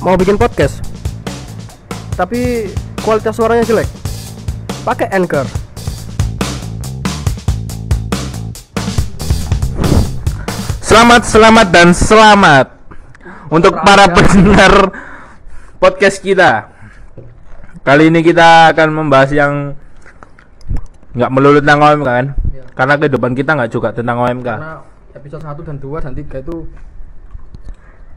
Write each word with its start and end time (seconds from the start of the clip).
mau 0.00 0.16
bikin 0.16 0.40
podcast 0.40 0.80
tapi 2.16 2.72
kualitas 3.04 3.36
suaranya 3.36 3.64
jelek 3.68 3.88
pakai 4.84 5.12
Anchor 5.12 5.44
Selamat, 10.90 11.22
selamat 11.22 11.66
dan 11.70 11.94
selamat 11.94 12.66
untuk 13.46 13.78
para 13.78 14.10
pendengar 14.10 14.90
podcast 15.78 16.18
kita. 16.18 16.66
Kali 17.86 18.10
ini 18.10 18.26
kita 18.26 18.74
akan 18.74 18.98
membahas 18.98 19.30
yang 19.30 19.78
nggak 21.14 21.30
melulu 21.30 21.62
tentang 21.62 21.78
OMK 21.86 22.10
kan? 22.10 22.26
Iya. 22.50 22.62
Karena 22.74 22.94
kehidupan 22.98 23.32
kita 23.38 23.54
nggak 23.54 23.70
juga 23.70 23.94
tentang 23.94 24.18
OMK. 24.18 24.48
karena 24.50 24.82
episode 25.14 25.46
1 25.46 25.62
dan 25.62 25.76
2 25.78 26.02
dan 26.02 26.12
3 26.18 26.42
itu 26.42 26.56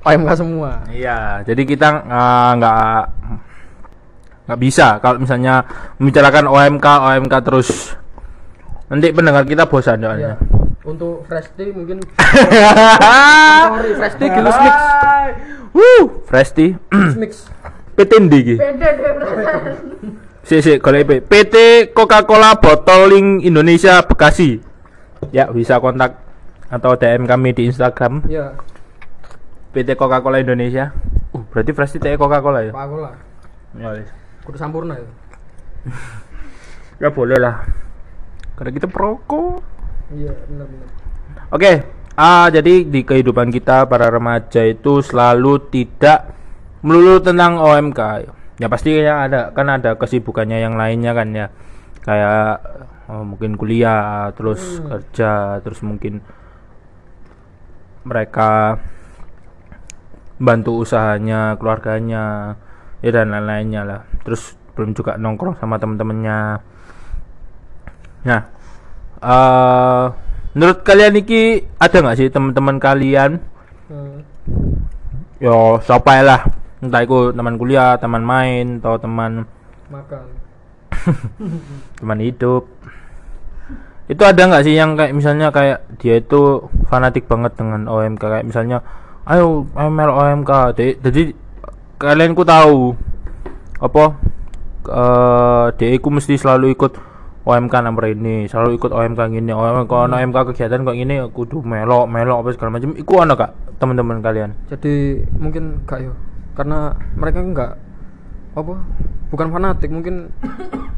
OMK 0.04 0.30
semua 0.36 0.84
Iya, 0.88 1.42
jadi 1.44 1.62
kita 1.64 1.88
eh, 2.04 2.52
nggak 2.56 2.76
nggak 4.44 4.60
bisa 4.60 5.00
kalau 5.00 5.18
misalnya 5.18 5.64
membicarakan 5.96 6.46
OMK, 6.46 6.84
OMK 6.84 7.34
terus 7.42 7.96
nanti 8.88 9.10
pendengar 9.10 9.44
kita 9.44 9.64
bosan 9.64 9.98
Iya. 9.98 10.06
soalnya. 10.06 10.34
untuk 10.84 11.24
fresh 11.26 11.48
tea 11.56 11.72
mungkin 11.72 12.04
sorry 13.72 13.92
fresh 13.96 14.16
tea 14.20 14.30
gilus 14.30 14.58
mix 14.60 14.76
Wuh, 15.74 16.04
fresh 16.28 16.52
tea. 16.52 16.70
Gilus 16.86 17.18
mix 17.18 17.32
PT 17.96 18.12
ndi 18.22 18.38
iki? 18.40 18.56
Si 20.44 20.60
si 20.60 20.76
golek 20.76 21.08
IP. 21.08 21.12
PT 21.24 21.56
Coca-Cola 21.96 22.60
Bottling 22.60 23.40
Indonesia 23.42 24.04
Bekasi. 24.04 24.60
Ya, 25.32 25.48
bisa 25.48 25.80
kontak 25.80 26.20
atau 26.68 27.00
DM 27.00 27.24
kami 27.24 27.56
di 27.56 27.72
Instagram 27.72 28.28
ya 28.28 28.52
PT 29.74 29.98
Coca-Cola 29.98 30.38
Indonesia. 30.40 30.94
Uh, 31.34 31.42
berarti 31.50 31.74
fresh 31.74 31.98
tea 31.98 32.14
Coca-Cola 32.16 32.62
ya? 32.62 32.72
Lah 32.72 33.18
Ya, 33.74 33.90
wis. 33.98 34.06
kudu 34.46 34.54
sampurna 34.54 34.94
ya 34.94 35.08
Ya 37.02 37.10
boleh 37.10 37.42
lah. 37.42 37.66
Karena 38.54 38.70
kita 38.70 38.86
perokok. 38.86 39.66
iya 40.14 40.30
benar 40.46 40.70
benar 40.70 40.88
Oke, 41.50 41.72
ah 42.14 42.46
jadi 42.48 42.86
di 42.86 43.02
kehidupan 43.02 43.50
kita 43.50 43.90
para 43.90 44.14
remaja 44.14 44.62
itu 44.62 45.02
selalu 45.02 45.58
tidak 45.74 46.30
melulu 46.86 47.18
tentang 47.18 47.58
OMK. 47.58 48.30
Ya 48.62 48.68
pasti 48.70 48.94
ya 48.94 49.26
ada 49.26 49.50
kan 49.50 49.66
ada 49.70 49.98
kesibukannya 49.98 50.62
yang 50.62 50.78
lainnya 50.78 51.18
kan 51.18 51.34
ya. 51.34 51.50
Kayak 52.06 52.62
oh, 53.10 53.26
mungkin 53.26 53.58
kuliah, 53.58 54.30
terus 54.38 54.82
kerja, 54.86 55.58
terus 55.66 55.82
mungkin 55.82 56.22
mereka 58.04 58.78
bantu 60.42 60.82
usahanya, 60.82 61.56
keluarganya, 61.62 62.58
ya 63.04 63.10
dan 63.14 63.30
lain-lainnya 63.34 63.82
lah. 63.86 64.02
Terus 64.26 64.58
belum 64.74 64.98
juga 64.98 65.20
nongkrong 65.20 65.60
sama 65.62 65.78
temen-temennya. 65.78 66.40
Nah, 68.24 68.42
eh 69.22 70.06
menurut 70.54 70.80
kalian 70.86 71.18
iki 71.18 71.66
ada 71.78 71.98
nggak 72.02 72.18
sih 72.18 72.30
teman-teman 72.30 72.78
kalian? 72.82 73.32
Hmm. 73.90 74.26
Yo, 75.44 75.78
siapa 75.84 76.24
lah? 76.24 76.42
Entah 76.80 77.04
itu 77.04 77.32
teman 77.32 77.56
kuliah, 77.60 77.96
teman 78.00 78.24
main, 78.24 78.80
atau 78.80 78.96
teman 79.00 79.48
makan 79.92 80.26
teman 82.00 82.20
hidup. 82.24 82.68
Itu 84.08 84.24
ada 84.28 84.40
nggak 84.40 84.64
sih 84.68 84.76
yang 84.76 85.00
kayak 85.00 85.16
misalnya 85.16 85.48
kayak 85.52 85.80
dia 86.00 86.20
itu 86.20 86.68
fanatik 86.92 87.28
banget 87.28 87.56
dengan 87.56 87.88
OMK 87.88 88.20
kayak 88.20 88.48
misalnya 88.48 88.84
ayo 89.28 89.68
ML 89.74 90.12
OMK. 90.12 90.52
Jadi, 90.76 90.92
jadi 91.00 91.22
kalian 92.02 92.36
ku 92.36 92.44
tahu 92.44 92.98
apa 93.80 94.04
eh 94.84 95.66
dia 95.80 95.96
ku 96.00 96.10
mesti 96.12 96.36
selalu 96.36 96.76
ikut 96.76 96.94
OMK 97.44 97.74
nomor 97.84 98.08
ini, 98.08 98.48
selalu 98.48 98.80
ikut 98.80 98.92
OMK 98.92 99.20
gini, 99.32 99.52
OMK 99.52 99.92
ono 99.92 100.16
OMK 100.16 100.56
kegiatan 100.56 100.88
kok 100.88 100.96
gini 100.96 101.20
kudu 101.32 101.60
melok, 101.60 102.08
melok 102.08 102.40
apa 102.44 102.50
segala 102.56 102.80
macam. 102.80 102.96
Iku 102.96 103.14
ono 103.20 103.36
kak 103.36 103.52
teman-teman 103.84 104.24
kalian? 104.24 104.56
jadi 104.72 105.28
mungkin 105.36 105.84
gak 105.84 106.08
yo 106.08 106.16
karena 106.56 106.96
mereka 107.20 107.44
enggak 107.44 107.72
apa 108.56 108.74
bukan 109.28 109.48
fanatik 109.52 109.92
mungkin 109.92 110.32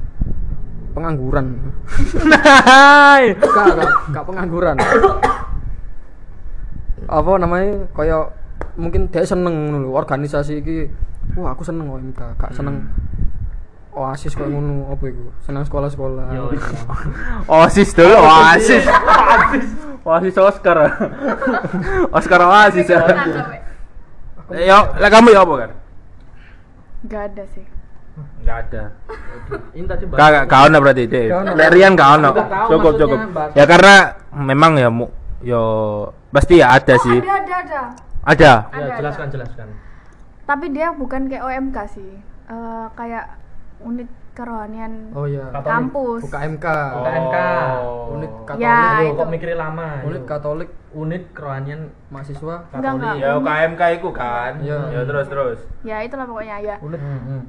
pengangguran 0.94 1.58
Hai. 1.90 3.34
gak 3.42 3.66
gak, 3.74 3.90
gak 4.14 4.26
pengangguran 4.30 4.78
apa 7.06 7.32
namanya 7.38 7.86
kayak 7.94 8.34
mungkin 8.76 9.08
dia 9.08 9.24
seneng 9.24 9.72
ngono 9.72 9.78
lho 9.88 9.90
organisasi 9.96 10.60
iki 10.62 10.90
wah 11.40 11.56
aku 11.56 11.64
seneng 11.64 11.88
OMK 11.90 12.22
gak 12.38 12.52
seneng 12.54 12.88
oasis 13.96 14.36
kayak 14.36 14.52
ngono 14.52 14.92
apa 14.92 15.04
iku 15.08 15.26
seneng 15.40 15.64
sekolah-sekolah 15.64 16.26
Oasis 17.56 17.96
dulu, 17.96 18.16
Oasis. 18.16 18.84
Oasis. 18.84 19.68
Oasis 20.06 20.36
Oscar. 20.38 20.78
Oscar 22.18 22.40
Oasis 22.46 22.86
ya. 22.90 23.02
Yo, 24.54 24.80
lah 25.02 25.10
kamu 25.10 25.34
ya 25.34 25.42
apa 25.42 25.54
kan? 25.58 25.72
Gak 27.10 27.22
ada 27.34 27.44
sih. 27.50 27.66
Enggak 28.42 28.58
ada. 28.70 28.84
ini 29.76 29.86
tadi 29.90 30.06
kau 30.48 30.64
ono 30.70 30.78
berarti 30.80 31.04
deh. 31.10 31.26
Gak 31.34 32.10
ono. 32.22 32.30
Cukup 32.70 32.94
cukup. 33.02 33.20
Ya 33.58 33.66
karena 33.66 34.14
memang 34.32 34.78
ya 34.78 34.94
mu, 34.94 35.10
yo 35.46 35.64
pasti 36.34 36.58
ya 36.58 36.74
ada 36.74 36.96
sih. 36.98 37.16
Ada, 37.16 37.34
ada, 37.38 37.56
ada. 37.56 37.82
Ada. 38.26 38.52
Ada, 38.66 38.84
ada. 38.84 38.96
jelaskan 38.98 39.28
Tapi 40.44 40.66
dia 40.70 40.92
bukan 40.92 41.26
kayak 41.26 41.44
OMK 41.46 41.78
sih. 41.88 42.12
Eh, 42.46 42.86
kayak 42.94 43.42
unit 43.80 44.06
kerohanian 44.36 45.16
oh 45.16 45.24
iya 45.24 45.48
kampus. 45.56 46.28
UKMK 46.28 46.66
UKMK. 46.92 47.38
unit 48.12 48.32
katolik 48.44 48.62
Ya, 48.62 49.00
itu. 49.02 49.16
kok 49.16 49.28
mikirnya 49.32 49.58
lama. 49.62 49.90
unit 50.04 50.22
Yo. 50.22 50.28
katolik 50.28 50.70
unit 50.92 51.24
kerohanian 51.32 51.82
mahasiswa 52.10 52.68
Enggak, 52.70 52.92
enggak. 53.00 53.16
Ya 53.16 53.30
UKMK 53.38 53.82
itu 53.96 54.10
kan. 54.12 54.52
Iya. 54.60 54.80
Ya 54.92 55.02
terus 55.08 55.28
terus. 55.30 55.60
Ya 55.82 55.98
itulah 56.04 56.28
pokoknya 56.28 56.58
ya. 56.60 56.76
unit 56.82 57.00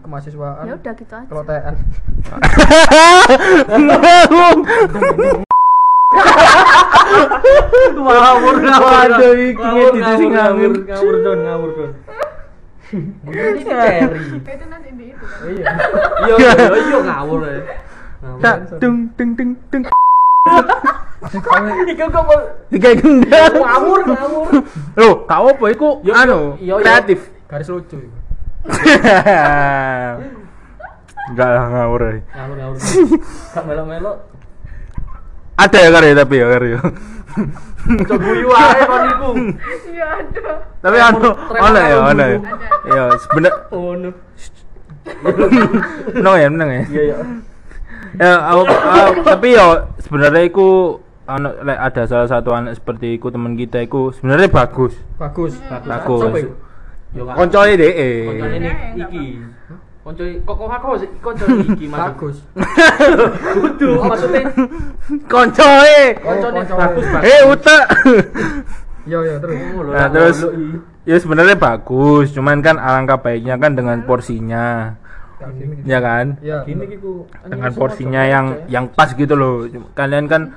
kemahasiswaan 0.00 0.62
Ya 0.62 0.72
udah 0.78 0.94
gitu 0.94 1.10
aja. 1.10 1.26
kalau 1.26 1.42
TN 6.76 7.92
ngawur 7.97 8.54
Waduh, 8.60 9.32
iki 9.37 9.54
ngawur 9.56 9.92
ngawur. 9.97 10.72
ngawur 10.84 11.14
don 11.22 11.38
ngawur 11.42 11.70
don 11.72 11.92
ini 13.26 13.60
cherry 13.66 14.20
Itu 14.38 14.64
nanti 14.70 14.88
di 14.94 15.04
itu. 15.10 15.25
iya 15.50 15.75
iya 16.31 16.50
iya 16.54 16.78
iya 16.78 16.98
ngawur 17.03 17.41
ya 17.42 17.60
Tak 18.42 18.56
dung 18.78 19.10
dung 19.14 19.31
dung 19.34 19.50
dung. 19.70 19.82
Iku 21.87 22.06
kok 22.06 22.26
Tiga 22.70 22.91
gendang. 22.94 23.53
ngawur 23.54 24.00
ngawur 24.06 24.47
Loh, 24.94 25.14
kau 25.25 25.47
apa 25.48 25.64
iku 25.69 25.88
anu 26.06 26.54
kreatif. 26.58 27.20
garis 27.47 27.69
lucu 27.69 27.98
iku. 27.98 28.19
Enggak 31.26 31.48
lah 31.50 31.64
ngawur. 31.69 32.03
ngawur 32.22 32.56
ngawur 32.56 32.76
gak 33.54 33.64
melo 33.66 33.82
melo 33.84 34.12
Ada 35.56 35.78
ya 35.78 35.91
karya 35.91 36.12
tapi 36.15 36.34
ya 36.37 36.47
karya. 36.49 36.78
coba 37.87 38.17
guyu 38.19 38.49
ae 38.50 38.81
kon 38.91 39.37
Iya 39.87 40.06
ada. 40.19 40.53
tapi 40.81 40.97
anu 40.99 41.28
ono 41.55 41.78
ya 41.78 41.97
tremor 41.97 42.11
ono 42.11 42.25
ya. 42.25 42.39
Ya 42.84 43.03
sebenar 43.17 43.53
ngono 43.69 44.11
menang 46.17 46.37
ya 46.37 46.49
menang 46.50 46.71
ya. 46.71 46.83
iya 46.84 47.03
iya 47.05 47.17
Ya 48.17 48.33
aku, 48.43 48.62
aku- 48.65 49.22
tapi 49.22 49.49
ya 49.53 49.65
sebenarnya 49.99 50.43
iku 50.43 50.99
anu 51.27 51.53
lek 51.61 51.78
ada 51.78 52.03
salah 52.05 52.27
satu 52.27 52.50
anak 52.50 52.75
seperti 52.75 53.15
iku 53.15 53.28
teman 53.28 53.55
kita 53.55 53.81
iku 53.81 54.11
sebenarnya 54.11 54.49
bagus. 54.49 54.94
bagus 55.15 55.55
Bagus. 55.62 56.21
Siapa 56.21 56.38
iku? 56.38 56.53
yo 57.12 57.23
Koncoe 57.29 57.73
dhek. 57.73 57.94
koncone 58.26 58.56
ini 58.56 58.70
iki 58.99 59.25
koncoe 60.06 60.38
kok 60.38 60.55
kok 60.55 60.70
aku 60.70 60.88
sih 61.03 61.11
koncoe 61.19 61.50
iki 61.67 61.87
maksud 61.91 62.06
bagus 62.14 62.37
kudu 63.58 63.91
maksudnya 64.11 64.43
Koncoe. 65.26 66.03
koncone 66.23 66.61
koncoe. 66.62 66.79
bagus 66.79 67.05
bagus 67.11 67.26
Eh 67.26 67.41
utek. 67.50 67.85
iya 69.11 69.19
iya 69.26 69.37
terus 69.43 69.58
Nah, 69.91 70.06
terus 70.11 70.38
ya 71.06 71.17
sebenarnya 71.19 71.58
bagus, 71.58 72.31
cuman 72.35 72.58
kan 72.62 72.79
alangkah 72.79 73.19
baiknya 73.19 73.58
kan 73.58 73.75
dengan 73.75 74.03
porsinya. 74.06 74.94
Ya 75.87 75.99
kan? 76.03 76.38
iya 76.43 76.62
gini 76.62 76.87
kiku 76.87 77.26
Dengan 77.47 77.70
porsinya 77.75 78.23
yang 78.26 78.47
yang 78.70 78.87
pas 78.91 79.11
gitu 79.11 79.35
loh. 79.35 79.67
Kalian 79.99 80.31
kan 80.31 80.55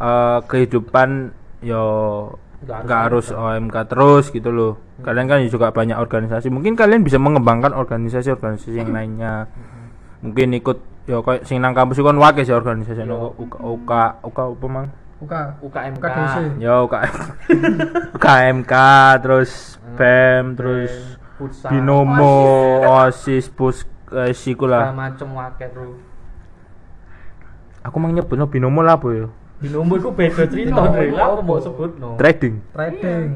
eh, 0.00 0.38
kehidupan 0.48 1.36
yo 1.64 1.84
nggak 2.64 3.00
harus 3.10 3.28
OMK 3.30 3.76
terus 3.86 4.24
gitu 4.32 4.48
loh. 4.48 4.72
Kalian 5.04 5.28
kan 5.28 5.44
juga 5.46 5.68
banyak 5.70 5.98
organisasi. 6.00 6.48
Mungkin 6.48 6.72
kalian 6.72 7.04
bisa 7.04 7.20
mengembangkan 7.20 7.76
organisasi-organisasi 7.76 8.80
yang 8.80 8.90
lainnya. 8.96 9.44
Mungkin 10.24 10.56
ikut 10.56 10.78
yo 11.06 11.22
kayak 11.22 11.46
sing 11.46 11.62
nang 11.62 11.76
kampus 11.76 12.00
kan 12.00 12.16
wake 12.16 12.42
sih 12.42 12.56
organisasi. 12.56 13.04
No 13.04 13.36
UK 13.36 13.60
UK 13.60 13.92
UK 14.24 14.38
apa 14.56 14.66
mang? 14.66 14.86
UK 15.16 15.34
UKMK 15.64 16.04
Ya 16.60 16.84
UKM 16.84 17.14
UKMK 18.20 18.74
terus 19.24 19.80
BEM 19.96 20.44
terus 20.60 20.92
futsal 21.40 21.72
binomo 21.72 22.36
osis 22.84 23.48
pus 23.48 23.84
eh, 24.12 24.32
siku 24.32 24.68
lah. 24.68 24.92
Macem 24.92 25.28
waket 25.36 25.72
bro. 25.72 25.96
Aku 27.84 27.96
mau 28.02 28.10
nyebut 28.10 28.36
no 28.36 28.48
binomo 28.48 28.80
lah 28.80 28.98
apa 28.98 29.08
ya 29.12 29.28
binomo 29.56 29.96
itu 29.96 30.10
beda 30.12 30.44
cerita 30.48 30.80
Dre. 30.92 31.08
Lah, 31.12 31.40
mau 31.40 31.58
sebut 31.60 31.96
no 31.96 32.14
trading. 32.20 32.60
Trading. 32.76 33.26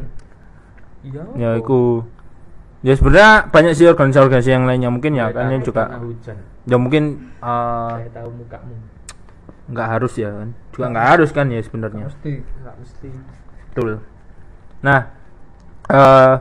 Iya. 1.00 1.22
Ya 1.36 1.50
iku. 1.56 2.04
Ya 2.80 2.96
sebenarnya 2.96 3.48
banyak 3.52 3.72
sih 3.76 3.88
organisasi-organisasi 3.88 4.50
yang 4.52 4.64
lainnya. 4.68 4.88
Mungkin 4.92 5.16
ya 5.16 5.32
kalian 5.32 5.60
takut 5.60 5.68
juga 5.72 5.84
hujan. 6.00 6.36
Ya 6.68 6.76
mungkin 6.76 7.04
eh, 7.40 7.94
saya 8.04 8.10
tahu 8.12 8.30
mukamu. 8.36 8.76
nggak 9.70 9.86
harus 9.86 10.12
ya 10.18 10.28
kan? 10.34 10.48
Juga 10.74 10.86
nggak 10.92 11.06
harus 11.16 11.30
kan 11.32 11.46
ya 11.48 11.60
sebenarnya. 11.64 12.04
Pasti 12.08 12.32
nggak 12.40 12.74
mesti. 12.80 13.08
Betul. 13.72 13.90
Nah 14.84 15.00
eh 15.90 16.34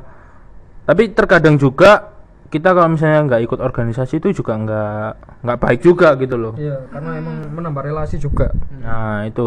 tapi 0.89 1.03
terkadang 1.13 1.55
juga 1.55 2.18
kita 2.49 2.73
kalau 2.73 2.89
misalnya 2.97 3.29
nggak 3.29 3.41
ikut 3.45 3.59
organisasi 3.61 4.17
itu 4.17 4.41
juga 4.41 4.57
nggak 4.57 5.09
nggak 5.45 5.59
baik 5.61 5.79
juga 5.85 6.17
gitu 6.17 6.35
loh. 6.35 6.53
Iya 6.57 6.89
karena 6.89 7.21
emang 7.21 7.35
menambah 7.53 7.83
relasi 7.85 8.17
juga. 8.17 8.49
Nah 8.81 9.29
itu. 9.29 9.45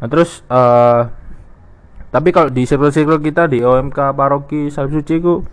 Nah 0.00 0.08
terus 0.12 0.44
eh 0.46 1.02
tapi 2.12 2.32
kalau 2.32 2.48
di 2.48 2.64
circle-circle 2.64 3.20
kita 3.20 3.48
di 3.50 3.60
OMK 3.60 4.16
paroki 4.16 4.68
Salib 4.72 4.94
Suci 4.94 5.20
ku 5.20 5.44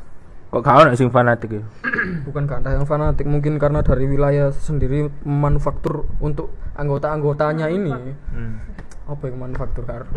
kok 0.54 0.62
gak 0.62 0.86
ono 0.86 0.94
sing 0.94 1.10
fanatik 1.10 1.50
ya? 1.58 1.64
Bukan 2.30 2.46
karena 2.46 2.78
yang 2.78 2.86
fanatik 2.86 3.26
mungkin 3.26 3.58
karena 3.58 3.82
dari 3.82 4.06
wilayah 4.06 4.54
sendiri 4.54 5.10
manufaktur 5.26 6.06
untuk 6.22 6.54
anggota-anggotanya 6.78 7.74
ini. 7.74 7.90
Hmm. 8.30 8.62
apa 9.04 9.28
yang 9.28 9.36
manufaktur 9.36 9.84
kar 9.84 10.08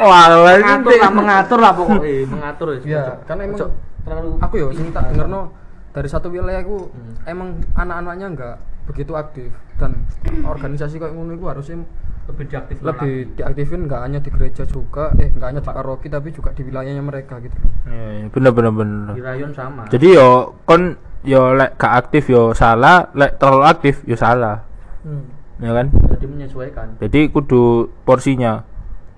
oh 0.00 0.08
mengatur 0.08 0.96
lah 0.96 1.10
mengatur 1.12 1.58
lah 1.60 1.72
pokoknya. 1.76 2.24
Mengatur 2.32 2.68
ya. 2.72 2.78
Ya 2.80 3.04
karena 3.28 3.42
emang 3.44 3.58
Ojo 3.60 3.66
terlalu 4.04 4.30
aku 4.40 4.54
yo 4.56 4.68
sing 4.72 4.88
tak 4.88 5.12
dengerno 5.12 5.52
dari 5.92 6.08
satu 6.08 6.32
wilayah 6.32 6.64
aku 6.64 6.88
Hmm. 6.88 7.14
emang 7.28 7.48
anak-anaknya 7.76 8.26
enggak 8.32 8.56
begitu 8.88 9.12
aktif. 9.12 9.50
Dan 9.76 10.00
organisasi 10.52 10.96
kayak 10.96 11.12
ngono 11.12 11.36
itu 11.36 11.44
harusnya 11.44 11.84
lebih 12.24 12.44
diaktif 12.48 12.76
lebih 12.80 13.36
diaktifin 13.36 13.80
nggak 13.84 14.00
hanya 14.00 14.18
di 14.24 14.30
gereja 14.32 14.64
juga 14.64 15.12
eh 15.20 15.28
nggak 15.28 15.48
hanya 15.52 15.60
di 15.60 15.68
paroki 15.68 16.08
tapi 16.08 16.32
juga 16.32 16.56
di 16.56 16.64
wilayahnya 16.64 17.04
mereka 17.04 17.36
gitu. 17.44 17.56
Ya, 17.84 18.24
ya, 18.24 18.26
bener 18.32 18.52
bener 18.56 18.72
bener. 18.72 19.12
Di 19.12 19.22
rayon 19.22 19.52
sama. 19.52 19.84
Jadi 19.92 20.16
yo 20.16 20.56
kon 20.64 20.96
yo 21.24 21.52
lek 21.52 21.76
gak 21.76 21.92
aktif 22.04 22.32
yo 22.32 22.56
salah 22.56 23.12
lek 23.12 23.36
terlalu 23.36 23.64
aktif 23.68 24.00
yo 24.08 24.16
salah. 24.16 24.64
Ya 25.60 25.70
kan? 25.76 25.92
Jadi 25.92 26.24
menyesuaikan. 26.24 26.96
Jadi 26.96 27.28
kudu 27.28 27.92
porsinya. 28.08 28.64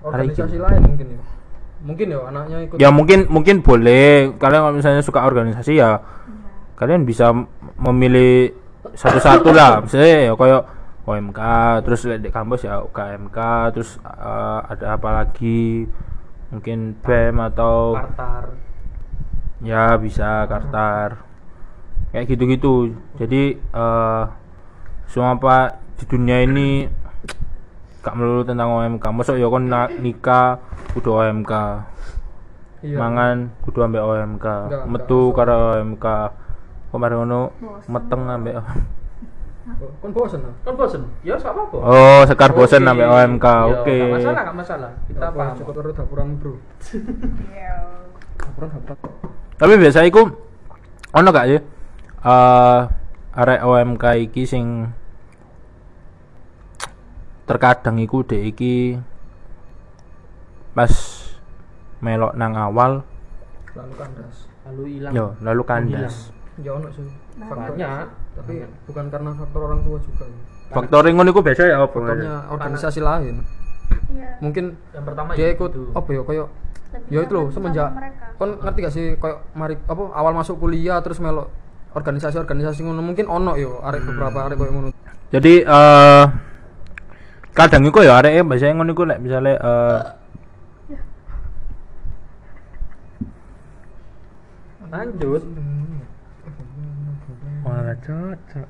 Organisasi 0.03 0.59
lain 0.59 0.81
mungkin 0.83 1.07
ya? 1.07 1.21
Mungkin 1.87 2.05
ya 2.11 2.19
anaknya 2.27 2.57
ikut. 2.67 2.75
Ya 2.75 2.89
mungkin 2.91 3.19
mungkin 3.31 3.63
boleh. 3.63 4.35
Kalian 4.35 4.61
kalau 4.67 4.75
misalnya 4.75 4.99
suka 4.99 5.23
organisasi 5.23 5.79
ya 5.79 6.03
kalian 6.75 7.07
bisa 7.07 7.31
memilih 7.79 8.51
satu-satu 8.91 9.55
lah. 9.55 9.79
Misalnya 9.79 10.27
ya 10.27 10.33
kayak 10.35 10.63
OMK 11.07 11.39
terus 11.87 12.03
lihat 12.03 12.19
di 12.19 12.29
kampus 12.29 12.67
ya 12.67 12.83
UKMK 12.83 13.37
terus 13.71 13.95
eh, 14.03 14.59
ada 14.67 14.99
apa 14.99 15.09
lagi? 15.23 15.87
Mungkin 16.51 16.99
BEM 17.03 17.35
atau 17.47 17.95
partar 17.95 18.55
ya 19.63 19.95
bisa 19.95 20.43
Kartar. 20.45 21.23
Kayak 22.11 22.27
gitu-gitu. 22.27 22.91
Jadi 23.15 23.55
eh 23.55 24.23
semua 25.07 25.39
apa 25.39 25.79
di 25.95 26.03
dunia 26.05 26.43
ini 26.43 26.85
gak 28.03 28.15
melulu 28.15 28.43
tentang 28.43 28.71
OMK 28.71 29.03
masuk 29.11 29.35
ya 29.35 29.47
kon 29.47 29.67
na- 29.67 29.91
nikah 29.91 30.59
kudu 30.95 31.11
OMK 31.11 31.51
iya. 32.83 32.95
Mangan 32.95 33.51
kudu 33.67 33.83
ambek 33.83 33.99
OMK 33.99 34.45
Enggak, 34.47 34.83
metu 34.87 35.31
enggak, 35.31 35.35
karo 35.43 35.55
OMK 35.75 36.05
kemarin 36.87 37.17
ngono? 37.19 37.41
Bosen. 37.59 37.89
meteng 37.91 38.21
ambek 38.31 38.55
kan 39.97 40.11
bosen 40.13 40.39
lah 40.45 40.55
kan 40.61 40.73
bosen? 40.77 41.01
Ya 41.25 41.35
gak 41.41 41.51
apa-apa. 41.57 41.77
Oh 41.81 42.21
sekar 42.29 42.53
bosen 42.53 42.85
Oke. 42.85 42.91
ambek 42.93 43.09
OMK 43.09 43.45
oke. 43.73 43.97
nggak 43.97 44.13
masalah 44.13 44.41
nggak 44.45 44.57
masalah. 44.57 44.91
Kita 45.09 45.25
apa 45.25 45.37
paham. 45.41 45.55
cukup 45.57 45.73
terus 45.81 45.93
dapuran 45.97 46.27
bro? 46.37 46.53
Iya. 47.49 47.75
dapuran 48.37 48.69
tapi 49.57 49.73
biasa 49.73 50.05
iku 50.05 50.21
ono 51.17 51.29
gak 51.33 51.47
ya 51.49 51.59
eh 52.21 52.81
arek 53.37 53.61
OMK 53.65 54.05
iki 54.29 54.45
sing 54.45 54.85
terkadang 57.49 57.97
iku 57.97 58.21
dek 58.21 58.53
iki 58.53 59.01
pas 60.77 60.93
melok 62.05 62.37
nang 62.37 62.53
awal 62.53 63.01
lalu 63.73 63.93
kandas. 63.97 64.37
Lalu 64.65 64.83
hilang. 64.97 65.11
Yo 65.13 65.25
lalu 65.41 65.63
kandas. 65.65 66.33
ya 66.61 66.71
ono 66.77 66.89
sih. 66.93 67.05
Banyak 67.37 68.26
tapi 68.37 68.53
bukan 68.85 69.05
karena 69.09 69.29
faktor 69.33 69.61
orang 69.65 69.81
tua 69.81 69.97
juga 69.99 70.23
ya. 70.29 70.39
faktor 70.71 71.01
ngono 71.09 71.29
iku 71.33 71.41
biasa 71.41 71.61
ya 71.65 71.75
apa 71.81 71.87
faktornya 71.89 72.33
organisasi 72.53 72.99
lain. 73.01 73.35
Iya. 74.07 74.29
mungkin 74.43 74.75
yang 74.93 75.05
pertama 75.07 75.29
dia 75.33 75.47
itu. 75.51 75.55
ikut 75.57 75.71
apa 75.95 76.09
ya 76.11 76.21
kayak 76.23 76.47
ya 77.11 77.19
itu 77.23 77.33
loh 77.35 77.47
semenjak 77.51 77.89
kon 78.39 78.59
ngerti 78.61 78.79
gak 78.83 78.93
sih 78.93 79.05
kayak 79.19 79.37
mari 79.55 79.75
apa 79.75 80.03
awal 80.15 80.31
masuk 80.35 80.59
kuliah 80.59 80.99
terus 81.03 81.19
melok 81.19 81.51
organisasi-organisasi 81.97 82.85
ngono 82.85 83.01
mungkin 83.01 83.25
ono 83.25 83.57
yo 83.57 83.81
arek 83.81 84.05
beberapa 84.05 84.45
arek 84.45 84.57
kayak 84.61 84.73
ngono. 84.75 84.89
Jadi 85.33 85.53
eh 85.65 86.25
kadang 87.57 87.83
iku 87.89 88.05
ya 88.05 88.21
arek 88.21 88.45
biasanya 88.45 88.73
ngono 88.77 88.91
iku 88.93 89.03
lek 89.09 89.19
misale 89.19 89.57
eh 89.57 90.01
lanjut 94.87 95.43
malah 97.67 97.97
cocok. 97.99 98.67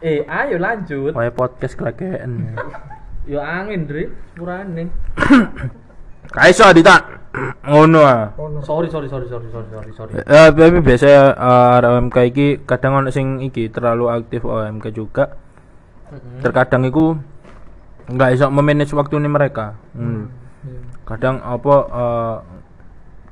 Eh 0.00 0.24
ayo 0.24 0.56
lanjut. 0.56 1.12
Kayak 1.12 1.34
podcast 1.36 1.74
kelakean. 1.76 2.56
Yo 3.28 3.38
angin 3.38 3.84
Dri. 3.84 4.08
Murane 4.40 4.88
Kaiso 6.34 6.64
Adita 6.64 7.20
ngono 7.62 8.00
ah. 8.02 8.34
Ono. 8.38 8.58
Sorry 8.64 8.90
sorry 8.90 9.06
sorry 9.06 9.30
sorry 9.30 9.46
sorry 9.54 9.68
sorry 9.70 9.90
sorry. 9.94 10.12
Eh, 10.18 10.48
tapi 10.50 10.80
biasanya 10.82 11.22
eh, 11.38 11.90
OMK 11.94 12.16
iki 12.34 12.46
kadang 12.66 12.98
ono 12.98 13.08
sing 13.14 13.38
iki 13.44 13.70
terlalu 13.70 14.10
aktif 14.10 14.42
OMK 14.42 14.90
juga. 14.90 15.30
Terkadang 16.42 16.82
iku 16.90 17.14
nggak 18.10 18.30
iso 18.34 18.50
memanage 18.50 18.96
waktu 18.98 19.22
ini 19.22 19.30
mereka. 19.30 19.78
Hmm. 19.94 20.26
Iya. 20.66 20.80
Kadang 21.06 21.36
apa 21.46 21.74
eh, 21.86 22.36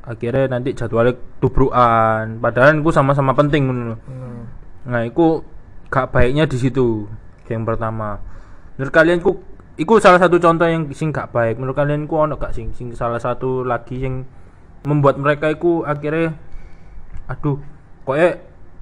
akhirnya 0.08 0.48
nanti 0.48 0.72
jadwalnya 0.72 1.12
tubrukan 1.36 2.40
padahal 2.40 2.80
iku 2.80 2.88
sama-sama 2.88 3.36
penting 3.36 3.68
lho. 3.68 3.96
Nah, 4.88 5.04
iku 5.04 5.44
gak 5.92 6.16
baiknya 6.16 6.48
di 6.48 6.56
situ. 6.56 7.04
Yang 7.44 7.64
pertama. 7.68 8.16
Menurut 8.80 8.92
kalian 8.92 9.20
ku 9.20 9.36
iku 9.76 10.00
salah 10.00 10.16
satu 10.16 10.40
contoh 10.40 10.64
yang 10.64 10.88
sing 10.96 11.12
gak 11.12 11.28
baik. 11.28 11.60
Menurut 11.60 11.76
kalian 11.76 12.08
ku 12.08 12.16
ono 12.16 12.40
gak 12.40 12.56
sing 12.56 12.72
sing 12.72 12.88
salah 12.96 13.20
satu 13.20 13.68
lagi 13.68 14.00
yang 14.00 14.24
membuat 14.88 15.20
mereka 15.20 15.52
iku 15.52 15.84
akhirnya 15.84 16.32
aduh, 17.28 17.60
koe 18.08 18.28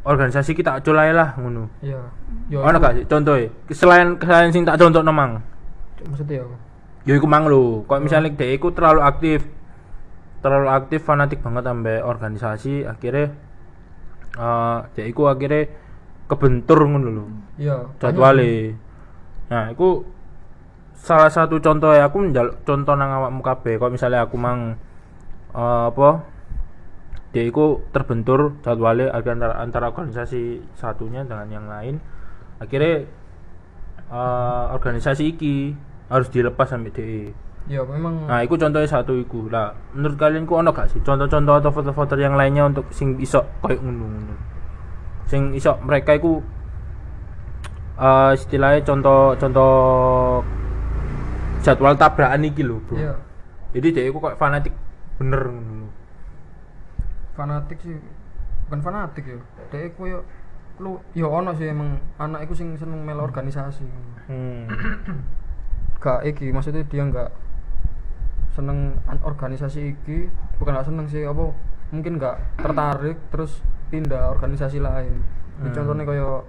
organisasi 0.07 0.55
kita 0.55 0.79
culai 0.87 1.11
lah 1.11 1.35
ngono. 1.35 1.67
iya 1.83 1.99
yo 2.47 2.63
Ono 2.63 2.79
gak 2.79 3.03
sih 3.03 3.05
contohnya? 3.11 3.51
Selain 3.75 4.15
selain 4.23 4.55
sing 4.55 4.63
tak 4.63 4.79
contoh 4.79 5.03
nemang. 5.03 5.43
maksudnya 6.07 6.45
ya 6.45 6.47
Ya 7.07 7.15
iku 7.19 7.27
mang 7.27 7.47
lho. 7.51 7.83
Kok 7.87 8.03
misalnya 8.03 8.31
dia 8.35 8.55
iku 8.55 8.71
terlalu 8.75 9.03
aktif 9.03 9.47
terlalu 10.45 10.69
aktif 10.71 11.03
fanatik 11.03 11.41
banget 11.43 11.65
sampai 11.67 12.05
organisasi 12.05 12.85
akhirnya 12.87 13.35
eh 14.37 14.79
dia 14.93 15.05
iku 15.09 15.33
akhirnya 15.33 15.73
kebentur 16.27 16.79
ngono 16.85 17.09
lho 17.09 17.25
iya 17.57 17.87
jadwale. 18.03 18.77
Nah, 19.47 19.71
iku 19.71 20.03
salah 20.99 21.31
satu 21.31 21.63
contoh 21.63 21.95
ya 21.95 22.11
aku 22.11 22.19
njaluk 22.35 22.67
contoh 22.67 22.95
nang 22.99 23.15
awakmu 23.15 23.41
kabeh. 23.41 23.79
Kok 23.79 23.95
misalnya 23.95 24.27
aku 24.27 24.37
mang 24.37 24.75
eh, 25.55 25.85
apa 25.91 26.27
dia 27.31 27.45
iku 27.47 27.85
terbentur 27.95 28.59
jadwalnya 28.65 29.13
antara 29.13 29.55
antara 29.61 29.87
organisasi 29.95 30.67
satunya 30.75 31.23
dengan 31.23 31.49
yang 31.49 31.67
lain. 31.71 32.03
Akhirnya 32.59 33.07
eh, 34.11 34.65
organisasi 34.75 35.23
iki 35.39 35.73
harus 36.11 36.29
dilepas 36.31 36.71
sampai 36.71 36.91
DE. 36.91 37.46
Ya 37.67 37.83
memang 37.83 38.31
Nah, 38.31 38.41
iku 38.41 38.55
contohnya 38.55 38.87
satu 38.87 39.15
iku. 39.15 39.51
Lah, 39.51 39.75
menurut 39.91 40.15
kalian 40.15 40.47
ku 40.47 40.55
ono 40.55 40.71
gak 40.71 40.87
sih 40.89 41.01
contoh-contoh 41.01 41.59
atau 41.59 41.71
foto-foto 41.71 42.15
yang 42.15 42.35
lainnya 42.35 42.65
untuk 42.65 42.87
sing 42.91 43.19
iso 43.19 43.43
koyo 43.59 43.79
ngono 43.79 44.07
ngono. 44.07 44.35
Sing 45.27 45.51
iso 45.53 45.75
mereka 45.83 46.15
iku 46.15 46.39
eh 47.97 48.31
istilahnya 48.35 48.85
contoh-contoh 48.85 49.75
jadwal 51.61 51.97
tabrakan 51.97 52.45
iki 52.45 52.63
lho, 52.63 52.79
Bro. 52.85 52.95
iya 52.95 53.15
Jadi 53.73 53.89
dia 53.91 54.05
iku 54.07 54.21
kok 54.21 54.37
fanatik 54.37 54.73
bener 55.17 55.43
ngono. 55.49 55.89
fanatik 57.33 57.77
sih 57.81 57.97
bukan 58.65 58.81
fanatik 58.81 59.25
ya 59.27 59.37
dia 59.69 59.93
koyo 59.93 60.25
lu 60.77 60.97
ya 61.13 61.25
ono 61.25 61.53
sih 61.53 61.69
emang 61.69 61.97
anak 62.17 62.45
iku 62.45 62.53
sing 62.53 62.77
seneng 62.77 63.01
melu 63.03 63.21
organisasi 63.21 63.85
Hmm. 64.27 64.67
gak 65.97 66.25
iki 66.25 66.49
maksudnya 66.49 66.83
dia 66.83 67.01
nggak 67.01 67.31
seneng 68.57 68.79
an- 69.05 69.21
organisasi 69.23 69.93
iki 69.93 70.33
bukan 70.57 70.73
gak 70.75 70.87
seneng 70.87 71.07
sih 71.07 71.23
apa 71.23 71.53
mungkin 71.87 72.17
nggak 72.17 72.37
tertarik 72.59 73.21
terus 73.29 73.61
pindah 73.87 74.33
organisasi 74.33 74.81
lain 74.81 75.21
Hmm. 75.57 75.73
contohnya 75.73 76.05
kayak 76.05 76.45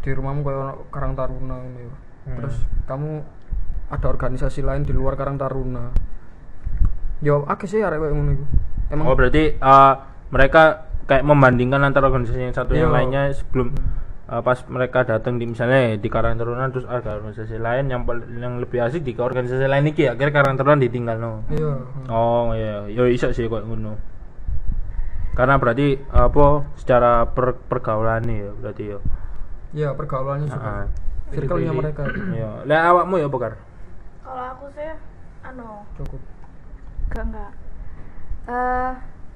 di 0.00 0.10
rumahmu 0.10 0.40
kayak 0.40 0.60
Karang 0.88 1.12
Taruna 1.12 1.54
ngono 1.54 1.76
ya. 1.78 1.92
Hmm. 2.24 2.36
terus 2.40 2.56
kamu 2.84 3.20
ada 3.86 4.06
organisasi 4.06 4.60
lain 4.60 4.80
di 4.80 4.92
luar 4.92 5.12
Karang 5.14 5.36
Taruna 5.36 5.92
yo 7.20 7.44
akeh 7.44 7.64
sih 7.66 7.80
arek 7.80 7.96
kayak 7.98 8.12
ngono 8.12 8.30
iku 8.32 8.44
emang 8.90 9.04
Oh 9.06 9.12
berarti 9.12 9.56
uh, 9.58 9.92
mereka 10.28 10.62
kayak 11.02 11.20
membandingkan 11.22 11.80
antara 11.80 12.06
organisasi 12.06 12.40
yang 12.42 12.52
satu 12.54 12.72
yang 12.72 12.88
Iya. 12.88 12.94
lainnya 12.94 13.22
sebelum 13.30 13.76
uh, 14.28 14.40
pas 14.40 14.58
mereka 14.68 15.04
datang 15.04 15.36
di 15.36 15.44
misalnya 15.44 15.96
di 15.96 16.08
Karang 16.08 16.36
Taruna 16.40 16.68
terus 16.72 16.88
ada 16.88 17.16
organisasi 17.20 17.60
lain 17.60 17.92
yang 17.92 18.02
yang 18.40 18.60
lebih 18.60 18.80
asik 18.80 19.04
di 19.04 19.12
ke 19.12 19.20
organisasi 19.20 19.68
lain 19.68 19.90
iki 19.90 20.08
akhirnya 20.08 20.32
Karang 20.32 20.56
Taruna 20.56 20.80
ditinggal 20.80 21.16
no. 21.20 21.44
iya 21.52 21.72
Oh 22.08 22.52
iya, 22.52 22.88
yo 22.88 23.08
iso 23.08 23.32
sih 23.32 23.48
kok 23.48 23.64
ngono. 23.64 23.96
Karena 25.34 25.58
berarti 25.58 25.98
apa 26.14 26.62
secara 26.78 27.26
per, 27.26 27.58
pergaulan 27.66 28.22
ya 28.28 28.52
berarti 28.54 28.84
yo. 28.86 28.98
iya 29.74 29.90
pergaulannya 29.90 30.46
juga 30.46 30.86
circle-nya 31.34 31.72
mereka 31.74 32.06
Iya. 32.38 32.62
Lah 32.62 32.80
awakmu 32.94 33.18
ya 33.18 33.26
Pokar? 33.26 33.58
Kalau 34.22 34.44
aku 34.54 34.66
sih 34.78 34.90
anu 35.44 35.82
cukup 35.98 36.20
enggak 37.12 37.24
enggak 37.28 37.50
eh 38.48 38.92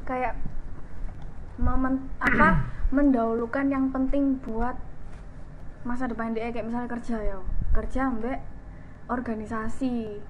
kayak 0.08 0.34
momen 1.60 2.08
apa 2.22 2.48
mendahulukan 2.88 3.68
yang 3.68 3.92
penting 3.92 4.40
buat 4.42 4.76
masa 5.84 6.08
depan 6.08 6.32
dia. 6.32 6.48
Kayak 6.52 6.66
misalnya 6.72 6.90
kerja 6.90 7.16
ya. 7.20 7.38
Kerja 7.76 8.00
ambek 8.08 8.38
organisasi. 9.08 10.20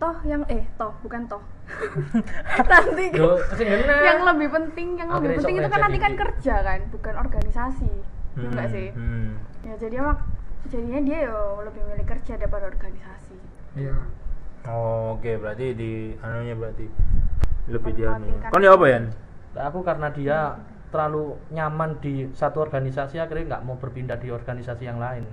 Toh 0.00 0.16
yang 0.24 0.48
eh 0.48 0.64
toh 0.80 0.96
bukan 1.04 1.28
toh. 1.28 1.44
Nanti 2.70 3.14
yang 3.84 4.20
lebih 4.26 4.48
penting 4.50 4.98
yang 4.98 5.08
lebih 5.12 5.38
penting 5.38 5.54
itu 5.60 5.68
kan 5.70 5.80
nanti 5.86 5.98
kan 6.00 6.12
kerja 6.16 6.54
kan 6.64 6.80
bukan 6.90 7.14
organisasi. 7.14 7.92
Ya 8.38 8.46
enggak 8.46 8.66
Hmm, 8.70 8.74
sih? 8.74 8.88
hmm. 8.94 9.30
ya 9.66 9.74
jadi 9.76 9.96
jadinya 10.70 11.00
dia 11.02 11.18
yo 11.28 11.60
lebih 11.66 11.82
milih 11.84 12.06
kerja 12.06 12.32
daripada 12.40 12.70
organisasi. 12.70 13.36
Iya. 13.76 13.96
Oh, 14.68 15.16
oke 15.16 15.30
berarti 15.40 15.72
di 15.72 15.92
anunya 16.20 16.54
berarti 16.56 16.86
lebih 17.68 17.92
di. 17.96 18.02
Mementingkan 18.04 18.50
Kon 18.52 18.62
ya 18.64 18.72
apa 18.76 18.86
ya? 18.88 18.98
Aku 19.68 19.78
karena 19.84 20.08
dia 20.14 20.38
terlalu 20.90 21.38
nyaman 21.54 22.02
di 22.02 22.26
satu 22.34 22.60
organisasi 22.60 23.22
akhirnya 23.22 23.56
nggak 23.56 23.64
mau 23.66 23.78
berpindah 23.78 24.18
di 24.18 24.28
organisasi 24.30 24.84
yang 24.84 24.98
lain. 24.98 25.24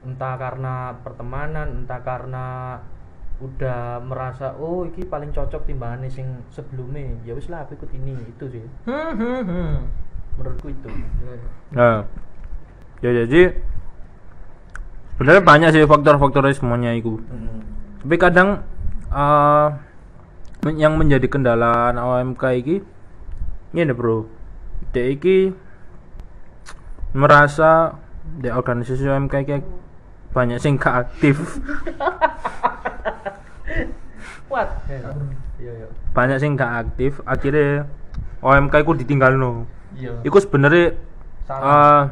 Entah 0.00 0.34
karena 0.40 0.96
pertemanan 1.04 1.84
entah 1.84 2.00
karena 2.00 2.46
udah 3.40 4.04
merasa 4.04 4.52
oh 4.60 4.84
iki 4.84 5.04
paling 5.08 5.32
cocok 5.32 5.68
timbangannya 5.68 6.08
sing 6.08 6.44
sebelumnya. 6.52 7.20
Ya 7.24 7.36
wis 7.36 7.52
lah 7.52 7.68
aku 7.68 7.76
ikut 7.76 7.92
ini. 7.92 8.16
Itu 8.36 8.48
sih. 8.48 8.64
Hmm 8.88 9.12
hmm 9.16 9.40
hmm. 9.44 9.72
Menurutku 10.40 10.72
itu. 10.72 10.88
Iya, 10.88 11.32
iya. 11.36 11.50
Nah, 11.76 11.96
ya 13.04 13.10
jadi 13.24 13.40
sebenarnya 15.16 15.44
banyak 15.44 15.68
sih 15.76 15.84
faktor-faktornya 15.84 16.56
semuanya 16.56 16.96
itu. 16.96 17.20
Tapi 18.00 18.16
kadang 18.16 18.64
men- 20.64 20.80
yang 20.80 20.96
menjadi 20.96 21.28
kendala 21.28 21.92
anak 21.92 22.04
OMK 22.08 22.44
ini 23.70 23.92
bro, 23.94 24.26
dia 24.90 25.14
iki 25.14 25.54
merasa 27.14 27.94
di 28.38 28.50
organisasi 28.50 29.06
OMK 29.06 29.34
iki 29.46 29.56
banyak 30.30 30.58
sing 30.62 30.78
gak 30.78 31.06
aktif, 31.06 31.38
kuat 34.50 34.68
iya 34.90 35.10
iya. 35.58 35.88
Banyak 36.14 36.38
sing 36.38 36.54
gak 36.54 36.86
aktif, 36.86 37.18
akhirnya 37.26 37.86
OMK 38.42 38.74
iku 38.82 38.92
ditinggal 38.94 39.34
no. 39.38 39.66
iya. 39.94 40.18
Iku 40.22 40.38
sebenarnya 40.38 40.94
eh, 41.50 42.02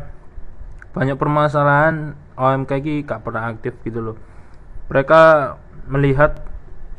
banyak 0.94 1.16
permasalahan 1.18 2.14
OMK 2.38 2.70
iki 2.82 2.94
gak 3.02 3.22
pernah 3.22 3.50
aktif 3.50 3.74
gitu 3.82 4.02
loh. 4.02 4.16
Mereka 4.90 5.54
melihat 5.90 6.42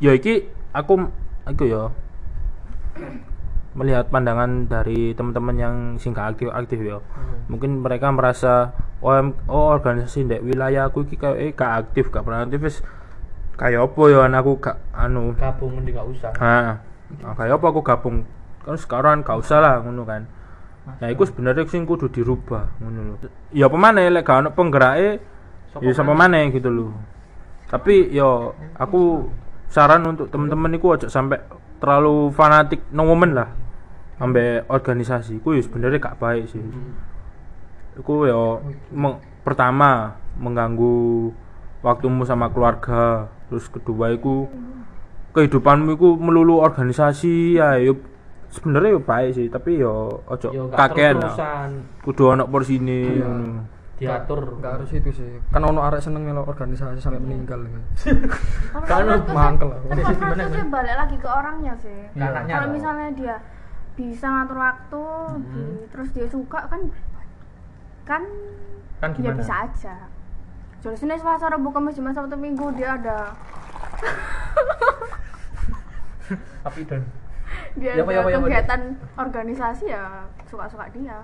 ya 0.00 0.16
iki 0.16 0.48
aku 0.72 1.08
aku 1.44 1.62
ya 1.68 1.92
melihat 3.70 4.10
pandangan 4.10 4.66
dari 4.66 5.14
teman-teman 5.14 5.56
yang 5.56 5.74
sing 6.02 6.10
gak 6.10 6.34
aktif 6.34 6.50
aktif 6.50 6.78
ya. 6.82 6.98
Mungkin 7.46 7.86
mereka 7.86 8.10
merasa 8.10 8.74
OM 9.00 9.32
oh 9.46 9.70
organisasi 9.70 10.26
ndek 10.26 10.42
wilayah 10.42 10.90
aku 10.90 11.06
iki 11.06 11.16
kayak 11.16 11.38
eh, 11.38 11.50
gak 11.54 11.72
aktif 11.86 12.10
gak 12.10 12.26
pernah 12.26 12.44
aktif 12.44 12.60
wis 12.60 12.76
kayak 13.54 13.92
apa 13.92 14.02
ya 14.10 14.26
aku 14.26 14.52
gak 14.58 14.76
anu 14.90 15.36
gabung 15.36 15.76
mending 15.76 15.94
nggak 15.96 16.08
usah 16.08 16.30
Nah, 16.40 16.80
nah, 17.20 17.32
kayak 17.36 17.60
apa 17.60 17.66
aku 17.70 17.80
gabung? 17.84 18.26
Kan 18.66 18.76
sekarang 18.76 19.22
gak 19.22 19.38
usah 19.38 19.58
lah 19.62 19.74
ngono 19.80 20.02
kan. 20.02 20.26
Nah, 20.90 21.08
itu 21.12 21.22
sebenarnya 21.28 21.68
sing 21.70 21.86
kudu 21.86 22.10
dirubah 22.10 22.80
ngono 22.82 23.00
lho. 23.14 23.14
Ya 23.54 23.70
apa 23.70 23.76
maneh 23.78 24.10
lek 24.10 24.26
gak 24.26 24.42
ono 24.42 24.50
penggerake 24.50 25.10
ya 25.78 25.92
sama 25.94 26.18
maneh 26.18 26.50
gitu 26.50 26.66
loh. 26.66 26.90
Tapi 27.70 28.10
yo 28.10 28.58
aku 28.74 29.30
saran 29.70 30.02
untuk 30.02 30.26
temen-temen 30.34 30.74
iku 30.74 30.98
aja 30.98 31.06
sampai 31.06 31.38
terlalu 31.78 32.34
fanatik 32.34 32.82
no 32.90 33.06
momen 33.06 33.38
lah. 33.38 33.59
Sampai 34.20 34.44
organisasi 34.66 35.40
ku 35.40 35.50
ya 35.50 35.64
sebenarnya 35.64 35.96
gak 35.98 36.18
baik 36.18 36.44
sih. 36.46 36.60
Iku 37.96 38.24
yo 38.24 38.60
meng- 38.90 39.16
pertama 39.40 40.12
mengganggu 40.36 41.32
waktumu 41.80 42.22
sama 42.22 42.48
keluarga. 42.48 43.26
Terus 43.48 43.66
kedua 43.66 44.12
iku 44.12 44.46
kehidupanmu 45.30 45.90
iku 45.92 46.14
melulu 46.14 46.58
organisasi 46.58 47.56
ya 47.56 47.74
yo 47.76 47.96
sebenarnya 48.48 48.92
yo 48.92 49.00
baik 49.00 49.30
sih 49.32 49.46
tapi 49.46 49.78
yo 49.78 50.20
ojo 50.24 50.48
yo 50.50 50.66
nggak 50.66 50.78
kakean 50.84 51.16
lah. 51.16 51.34
kudu 52.02 52.22
ono 52.28 52.44
porsine 52.44 52.98
Iya. 53.14 53.24
ngono. 53.24 53.62
diatur 53.94 54.58
nggak 54.58 54.72
harus 54.74 54.90
itu 54.90 55.10
sih 55.12 55.30
kan 55.46 55.62
ono 55.62 55.84
arek 55.84 56.00
seneng 56.00 56.24
melo 56.24 56.42
organisasi 56.42 56.98
sampai 56.98 57.20
meninggal 57.20 57.62
tapi 57.62 57.78
kan 58.74 58.82
kalau 58.82 59.04
menurutku 59.06 59.28
sih- 59.28 59.36
mangkel 59.36 59.68
lah 59.68 59.78
sih 60.48 60.64
balik 60.66 60.96
lagi 60.96 61.16
ke 61.16 61.28
orangnya 61.30 61.74
sih 61.76 61.98
Iya. 62.10 62.28
Kalau 62.42 62.66
misalnya 62.72 63.08
dia 63.12 63.36
bisa 64.02 64.26
ngatur 64.26 64.58
waktu 64.58 65.02
di- 65.46 65.84
terus 65.88 66.08
dia 66.10 66.26
suka 66.26 66.60
kan 66.64 66.80
kan 68.02 68.22
Kan 68.98 69.10
ya 69.12 69.16
gimana? 69.28 69.36
bisa 69.36 69.54
aja 69.62 69.96
jadi 70.80 70.96
Senin 70.96 71.14
Selasa 71.14 71.46
Rabu 71.46 71.68
Kamis 71.68 71.92
Jumat 71.94 72.12
Sabtu 72.12 72.34
Minggu 72.34 72.72
dia 72.72 72.94
ada 72.94 73.36
tapi 76.60 76.80
dan 76.84 77.02
dia 77.72 77.92
Ya 77.92 78.02
ya 78.02 78.04
ada 78.04 78.12
ya 78.24 78.38
apa, 78.38 78.38
kegiatan 78.40 78.80
organisasi 79.16 79.84
ya 79.86 80.04
suka-suka 80.44 80.88
dia 80.90 81.18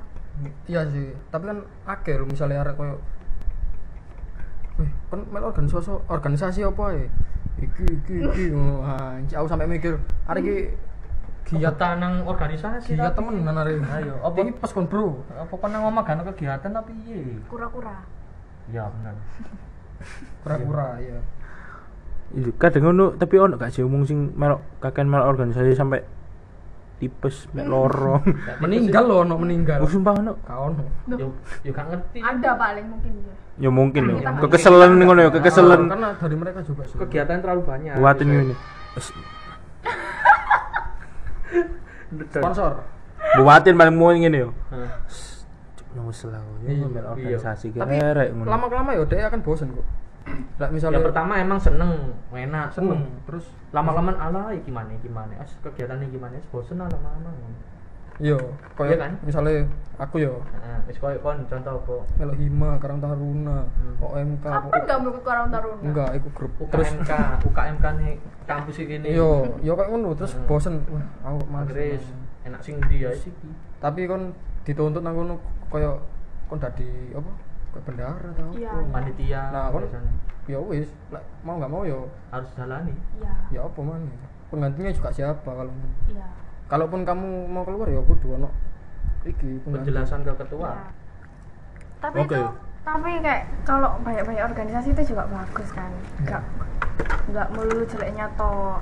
iya 0.67 0.85
sih 0.85 1.15
tapi 1.27 1.45
kan 1.47 1.59
lho 1.87 2.25
misalnya 2.27 2.61
arek 2.61 2.77
koyo 2.77 2.97
Wih, 4.77 4.93
kan 5.09 5.25
mel 5.27 5.41
organisasi 5.43 5.89
organisasi 6.07 6.61
apa 6.61 6.93
ya? 6.93 7.09
Iki 7.57 7.85
iki 7.97 8.15
iki. 8.21 8.45
Ah, 8.85 9.17
aku 9.17 9.49
sampai 9.49 9.65
mikir 9.65 9.97
arek 10.27 10.45
giat 10.45 10.77
kegiatan 11.47 11.95
nang 12.03 12.15
organisasi 12.27 12.99
giat 12.99 13.15
tapi- 13.15 13.31
temenan 13.39 13.55
arek. 13.63 13.79
ayo 13.79 14.15
apa 14.19 14.37
Iki 14.43 14.59
pas 14.59 14.71
kon 14.75 14.87
bro. 14.91 15.23
apa 15.31 15.55
kon 15.55 15.71
nang 15.71 15.87
omah 15.87 16.03
gak 16.03 16.27
kegiatan 16.35 16.71
tapi 16.75 16.91
iya 17.07 17.39
kura-kura 17.47 18.03
ya 18.69 18.91
benar 18.91 19.15
Kura-kura 20.43 20.99
ya. 21.01 21.19
Iya, 22.35 22.51
kadang 22.59 22.91
ngono 22.91 23.15
tapi 23.15 23.39
ono 23.39 23.55
gak 23.55 23.71
sih 23.71 23.87
omong 23.87 24.03
sing 24.05 24.35
melok 24.35 24.61
kakean 24.83 25.07
melok 25.07 25.31
organisasi 25.31 25.73
sampai 25.73 26.03
tipes 26.99 27.47
mek 27.53 27.69
lorong. 27.69 28.25
Meninggal 28.65 29.05
loh, 29.07 29.19
ono 29.23 29.35
meninggal. 29.39 29.79
Oh 29.81 29.89
sumpah 29.89 30.19
ono. 30.19 30.33
Gak 30.43 30.59
ono. 30.59 30.85
yo 31.15 31.31
yo 31.63 31.71
gak 31.71 31.87
ngerti 31.87 32.19
ada 32.19 32.51
paling 32.57 32.87
mungkin 32.91 33.13
dia 33.23 33.35
Ya 33.57 33.71
mungkin 33.73 34.03
ya. 34.21 34.37
Kekeselan 34.37 35.01
ngono 35.01 35.21
ya, 35.23 35.31
kekeselan. 35.33 35.89
Karena 35.89 36.09
dari 36.13 36.37
mereka 36.37 36.61
juga 36.61 36.83
kegiatan 36.85 37.41
terlalu 37.41 37.63
banyak 37.65 37.95
Kuatin 37.97 38.27
ngene. 38.29 38.55
Sponsor. 42.31 42.73
Buatin 43.37 43.75
paling 43.75 43.95
mau 43.97 44.13
ngene 44.13 44.39
yo. 44.39 44.51
Selau 46.13 46.45
Iya, 46.63 46.77
ya 46.77 46.87
melok 46.87 47.17
iya. 47.19 47.35
organisasi 47.41 47.73
Tapi 47.73 47.97
kerek 47.97 48.29
ngono. 48.37 48.49
lama-lama 48.53 48.91
ya 48.93 49.03
dia 49.09 49.27
akan 49.33 49.41
bosen 49.43 49.69
kok. 49.73 49.87
Lah 50.59 50.69
ya 50.69 50.75
misalnya 50.75 51.01
pertama 51.03 51.39
emang 51.39 51.59
seneng 51.63 51.91
enak 52.35 52.69
seneng 52.75 52.99
Uh, 53.01 53.21
terus 53.31 53.47
lama-lama 53.71 54.13
ala 54.19 54.51
iki 54.53 54.69
gimana 54.71 54.93
gimana 54.99 55.33
as 55.39 55.55
kegiatannya 55.63 56.11
gimana 56.11 56.35
as 56.37 56.47
bosen 56.51 56.83
lama-lama 56.83 57.31
yo 58.19 58.37
koyo 58.73 58.91
Iya 58.91 58.99
kan? 58.99 59.13
misalnya 59.21 59.69
aku 59.95 60.17
yo 60.19 60.41
Heeh, 60.57 60.79
wis 60.87 60.97
koyo 60.97 61.21
kon 61.21 61.37
contoh 61.45 61.73
apa? 61.77 61.95
Melo 62.17 62.33
hima 62.35 62.71
Karang 62.79 62.97
Taruna 62.97 63.69
Hmm. 63.69 63.97
OMK 63.99 64.45
kapan 64.45 64.81
nggak 64.83 64.99
mau 64.99 65.09
ikut 65.11 65.23
Karang 65.23 65.49
Taruna? 65.49 65.81
Enggak 65.83 66.11
ikut 66.15 66.33
grup 66.33 66.53
terus 66.67 66.89
UKMK 66.91 67.13
UKMK 67.45 67.85
nih 67.95 68.13
kampus 68.45 68.77
iki 68.79 68.97
nih. 68.99 69.13
Yo 69.13 69.31
yo 69.61 69.73
kayak 69.75 69.89
ngono 69.91 70.13
terus 70.13 70.33
Hmm. 70.33 70.47
bosen. 70.47 70.75
Wah 70.89 71.05
aku 71.23 71.45
males. 71.47 71.69
Akhirnya 71.69 72.01
enak 72.47 72.61
sing 72.63 72.77
dia 72.87 73.11
sih 73.13 73.33
tapi 73.77 74.07
kon 74.07 74.33
dituntut 74.63 75.01
nang 75.01 75.13
ngono 75.13 75.37
koyo 75.67 76.01
kon 76.47 76.57
dadi 76.57 76.87
apa 77.11 77.31
kayak 77.71 77.85
bendara 77.85 78.29
tau. 78.33 78.51
Iya, 78.51 78.71
apa. 78.71 78.81
iya. 78.81 78.91
panitia 78.91 79.43
Nah, 79.51 79.65
kon- 79.69 79.91
ya 80.47 80.59
wis 80.63 80.89
mau 81.43 81.59
nggak 81.59 81.69
mau 81.69 81.83
ya 81.83 81.99
harus 82.31 82.49
jalani 82.55 82.95
iya. 83.19 83.33
Ya 83.51 83.61
apa 83.63 83.77
mana 83.79 84.09
penggantinya 84.47 84.89
juga 84.91 85.11
siapa 85.11 85.43
kalau 85.45 85.75
iya 86.07 86.25
kalaupun 86.67 87.01
kamu 87.03 87.29
mau 87.47 87.63
keluar 87.63 87.87
ya 87.87 88.01
kudu 88.01 88.37
ono 88.37 88.49
iki 89.23 89.59
pengganti. 89.61 89.87
penjelasan 89.87 90.21
ke 90.23 90.33
ketua 90.37 90.69
Iya. 90.69 90.85
tapi 91.99 92.19
Oke. 92.21 92.33
itu 92.33 92.43
tapi 92.83 93.11
kayak 93.19 93.43
kalau 93.63 93.99
banyak-banyak 94.01 94.45
organisasi 94.45 94.89
itu 94.93 95.03
juga 95.11 95.27
bagus 95.27 95.69
kan 95.71 95.91
nggak 96.21 96.43
nggak 97.29 97.47
melulu 97.51 97.83
jeleknya 97.85 98.27
toh 98.35 98.79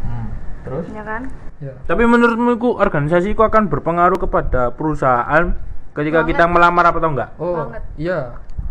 Hmm. 0.00 0.26
terus 0.62 0.86
ya 0.88 1.02
kan 1.02 1.22
ya 1.58 1.74
Tapi 1.84 2.02
menurutmu 2.04 2.54
itu 2.54 2.68
organisasi 2.72 3.30
itu 3.30 3.42
akan 3.42 3.66
berpengaruh 3.66 4.18
kepada 4.18 4.70
perusahaan 4.70 5.54
ketika 5.92 6.22
Banget. 6.22 6.30
kita 6.32 6.44
melamar 6.46 6.84
apa 6.84 6.96
atau 6.96 7.10
enggak? 7.10 7.30
oh 7.36 7.54
Banget. 7.60 7.82
iya 7.96 8.20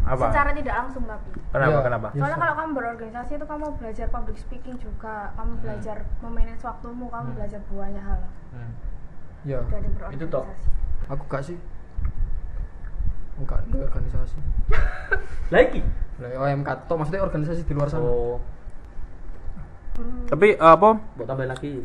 Apa? 0.09 0.25
secara 0.27 0.49
tidak 0.51 0.75
langsung 0.75 1.03
tapi 1.05 1.29
Kenapa? 1.49 1.69
Iya. 1.69 1.79
Kenapa? 1.81 2.07
Iya, 2.07 2.17
soalnya 2.17 2.33
Sa. 2.33 2.41
kalau 2.41 2.55
kamu 2.55 2.71
berorganisasi 2.73 3.31
itu 3.35 3.45
kamu 3.45 3.65
belajar 3.77 4.07
public 4.09 4.37
speaking 4.37 4.75
juga 4.75 5.15
kamu 5.33 5.51
belajar 5.59 5.97
memanage 6.19 6.63
waktumu 6.63 7.05
kamu 7.07 7.27
Hmm. 7.27 7.37
belajar 7.37 7.59
banyak 7.63 8.03
hal 8.03 8.21
Hmm. 8.49 8.71
ya 9.43 9.59
Itu 10.09 10.25
toh. 10.27 10.45
aku 11.07 11.23
gak 11.27 11.43
sih 11.43 11.57
enggak 13.35 13.59
di 13.65 13.77
organisasi 13.79 14.37
lagi 15.55 15.81
lah 16.17 16.29
OMK 16.43 16.69
toh 16.85 16.95
maksudnya 16.97 17.23
organisasi 17.23 17.61
di 17.63 17.71
luar 17.71 17.87
sana 17.87 18.03
oh 18.03 18.37
Tapi 20.25 20.55
apa? 20.55 20.89
buat 21.15 21.27
tambah 21.27 21.43
lagi 21.45 21.83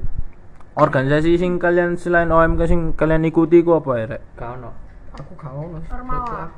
Organisasi 0.75 1.35
sing 1.37 1.59
kalian 1.59 1.95
selain 1.95 2.27
OMK 2.27 2.61
sing 2.65 2.81
kalian 2.93 3.23
ikuti 3.23 3.63
ku 3.63 3.75
apa 3.75 3.91
ya, 3.95 4.05
Rek? 4.09 4.23
kau 4.35 4.55
no 4.57 4.75
aku 5.15 5.33
ono 5.39 5.79
sih. 5.79 5.91
Ormawa. 5.95 6.51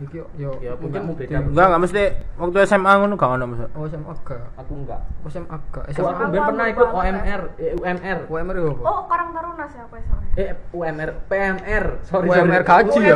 Iki 0.00 0.16
yo 0.16 0.26
yo 0.34 0.50
Ya, 0.58 0.72
mungkin 0.74 1.12
beda. 1.12 1.38
Enggak, 1.42 1.66
enggak 1.66 1.80
mesti 1.82 2.02
waktu 2.34 2.56
SMA 2.64 2.92
ngono 2.94 3.14
gak 3.14 3.30
ono 3.30 3.44
maksud. 3.46 3.68
oh 3.70 3.84
SMA 3.86 4.12
gak 4.22 4.40
aku 4.56 4.72
enggak. 4.74 5.00
Oh 5.20 5.28
SMA 5.28 5.56
gak 5.68 5.84
aku, 5.84 5.92
SMA 5.92 6.08
aku 6.08 6.20
Aku 6.20 6.30
ben 6.30 6.42
pernah 6.42 6.66
ikut. 6.66 6.88
OMR 6.90 7.40
eh, 7.56 7.72
UMR 7.76 8.18
UMR 8.26 8.56
ya 8.56 8.66
apa? 8.66 8.82
Oh 8.82 9.00
Karang 9.04 9.30
Taruna 9.30 9.64
siapa 9.66 9.94
ya 9.94 10.04
sama 10.06 10.22
eh 10.32 10.48
UMR 10.70 11.10
PMR 11.26 11.84
sorry 12.02 12.26
UMR 12.26 12.62
sorry. 12.62 12.64
gaji 12.64 13.00
ya? 13.02 13.14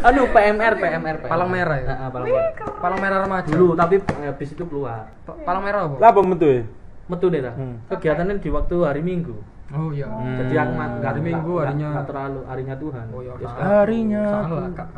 Anu 0.00 0.22
PMR 0.26 0.72
PMR. 0.74 1.16
Palang 1.22 1.48
merah 1.48 1.76
ya? 1.76 1.88
Ah, 1.98 2.08
palang 2.08 2.26
merah. 2.26 2.52
palang 2.78 2.98
merah 2.98 3.18
remaja? 3.20 3.48
Dulu 3.48 3.74
tapi 3.74 3.94
habis 4.00 4.48
itu 4.48 4.64
keluar. 4.64 5.12
Pa- 5.22 5.36
palang 5.42 5.62
merah 5.62 5.80
apa? 5.84 5.96
Lah 5.98 6.08
apa 6.10 6.20
metu 6.22 6.46
ya? 6.46 6.62
metu 7.06 7.26
deh 7.26 7.42
dah 7.42 7.50
Hmm. 7.50 7.82
kegiatannya 7.88 8.38
di 8.38 8.46
waktu 8.48 8.76
hari 8.80 9.02
Minggu 9.02 9.34
oh 9.70 9.88
iya. 9.90 10.06
Hmm. 10.06 10.36
jadi 10.40 10.54
aku 10.58 10.72
nggak 10.72 10.88
nggak- 10.90 11.10
Hari 11.10 11.20
Minggu, 11.20 11.52
harinya- 11.58 11.92
nggak 11.92 12.06
terlalu 12.06 12.40
harinya 12.44 12.74
Tuhan. 12.76 13.04
Oh 13.10 13.20
iya 13.20 13.32
Ya, 13.34 13.48
Harinya. 13.50 14.24
Salah 14.42 14.70
kak. 14.72 14.88